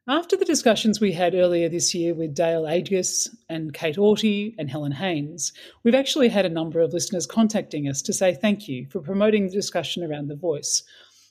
After 0.09 0.36
the 0.36 0.44
discussions 0.44 1.00
we 1.00 1.12
had 1.12 1.32
earlier 1.32 1.68
this 1.68 1.94
year 1.94 2.12
with 2.12 2.34
Dale 2.34 2.64
Agius 2.64 3.28
and 3.48 3.72
Kate 3.72 3.94
Orty 3.94 4.53
and 4.59 4.68
Helen 4.68 4.90
Haines, 4.90 5.53
we've 5.84 5.94
actually 5.94 6.28
had 6.28 6.44
a 6.44 6.48
number 6.48 6.80
of 6.80 6.92
listeners 6.92 7.24
contacting 7.24 7.86
us 7.86 8.03
to 8.03 8.12
say 8.12 8.34
thank 8.34 8.66
you 8.66 8.88
for 8.90 9.00
promoting 9.00 9.46
the 9.46 9.53
discussion 9.53 10.03
around 10.03 10.26
the 10.26 10.34
voice 10.34 10.82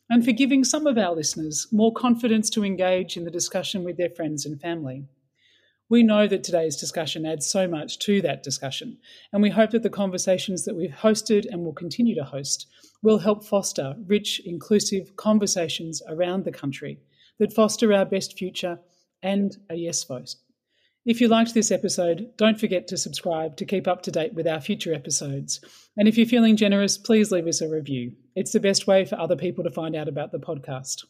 and 0.09 0.23
for 0.23 0.31
giving 0.31 0.63
some 0.63 0.87
of 0.87 0.97
our 0.97 1.13
listeners 1.13 1.67
more 1.73 1.91
confidence 1.91 2.49
to 2.51 2.63
engage 2.63 3.17
in 3.17 3.25
the 3.25 3.29
discussion 3.29 3.83
with 3.83 3.97
their 3.97 4.09
friends 4.09 4.45
and 4.45 4.61
family. 4.61 5.03
We 5.89 6.01
know 6.01 6.25
that 6.27 6.45
today's 6.45 6.77
discussion 6.77 7.25
adds 7.25 7.45
so 7.45 7.67
much 7.67 7.99
to 7.99 8.21
that 8.21 8.41
discussion, 8.41 8.99
and 9.33 9.41
we 9.41 9.49
hope 9.49 9.71
that 9.71 9.83
the 9.83 9.89
conversations 9.89 10.63
that 10.63 10.77
we've 10.77 10.91
hosted 10.91 11.45
and 11.51 11.65
will 11.65 11.73
continue 11.73 12.15
to 12.15 12.23
host 12.23 12.67
will 13.03 13.17
help 13.17 13.43
foster 13.43 13.95
rich, 14.07 14.39
inclusive 14.45 15.17
conversations 15.17 16.01
around 16.07 16.45
the 16.45 16.53
country 16.53 17.01
that 17.41 17.51
foster 17.51 17.91
our 17.91 18.05
best 18.05 18.37
future 18.37 18.79
and 19.23 19.57
a 19.71 19.75
yes 19.75 20.03
vote. 20.03 20.35
If 21.07 21.19
you 21.19 21.27
liked 21.27 21.55
this 21.55 21.71
episode, 21.71 22.29
don't 22.37 22.59
forget 22.59 22.87
to 22.89 22.97
subscribe 22.97 23.57
to 23.57 23.65
keep 23.65 23.87
up 23.87 24.03
to 24.03 24.11
date 24.11 24.35
with 24.35 24.45
our 24.47 24.61
future 24.61 24.93
episodes. 24.93 25.59
And 25.97 26.07
if 26.07 26.17
you're 26.17 26.27
feeling 26.27 26.55
generous, 26.55 26.99
please 26.99 27.31
leave 27.31 27.47
us 27.47 27.61
a 27.61 27.67
review. 27.67 28.11
It's 28.35 28.51
the 28.51 28.59
best 28.59 28.85
way 28.85 29.05
for 29.05 29.19
other 29.19 29.35
people 29.35 29.63
to 29.63 29.71
find 29.71 29.95
out 29.95 30.07
about 30.07 30.31
the 30.31 30.37
podcast. 30.37 31.03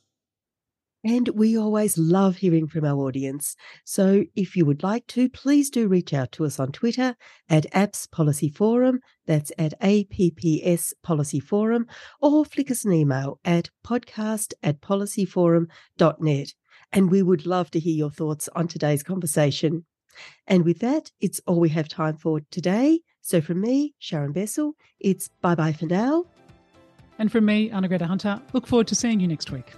And 1.04 1.30
we 1.30 1.58
always 1.58 1.98
love 1.98 2.38
hearing 2.38 2.68
from 2.68 2.86
our 2.86 2.96
audience. 2.96 3.56
So 3.86 4.26
if 4.36 4.56
you 4.56 4.66
would 4.66 4.84
like 4.84 5.08
to, 5.08 5.30
please 5.30 5.72
do 5.72 5.88
reach 5.88 6.14
out 6.14 6.32
to 6.34 6.46
us 6.46 6.60
on 6.60 6.72
Twitter 6.72 7.16
at 7.50 7.72
Apps 7.72 8.10
Policy 8.12 8.50
Forum. 8.50 9.00
That's 9.26 9.52
at 9.58 9.80
APPS 9.82 10.94
Policy 11.02 11.40
Forum, 11.40 11.88
or 12.22 12.46
flick 12.46 12.70
us 12.70 12.86
an 12.86 12.94
email 12.94 13.40
at 13.44 13.70
podcast 13.86 14.54
at 14.62 14.82
policyforum.net. 14.82 16.54
And 16.94 17.10
we 17.10 17.24
would 17.24 17.46
love 17.46 17.72
to 17.72 17.80
hear 17.80 17.96
your 17.96 18.12
thoughts 18.12 18.50
on 18.56 18.68
today's 18.68 19.02
conversation. 19.02 19.86
And 20.46 20.66
with 20.66 20.80
that, 20.80 21.12
it's 21.20 21.42
all 21.48 21.60
we 21.60 21.70
have 21.70 21.88
time 21.88 22.18
for 22.18 22.42
today. 22.52 23.00
So 23.22 23.42
from 23.42 23.62
me, 23.62 23.96
Sharon 24.00 24.34
Bessell, 24.34 24.74
it's 25.00 25.30
bye 25.42 25.56
bye 25.56 25.74
for 25.74 25.86
now. 25.86 26.26
And 27.18 27.32
from 27.32 27.46
me, 27.46 27.70
Arnagretta 27.70 28.06
Hunter, 28.06 28.42
look 28.54 28.68
forward 28.68 28.88
to 28.88 28.96
seeing 28.96 29.20
you 29.20 29.28
next 29.28 29.52
week. 29.52 29.72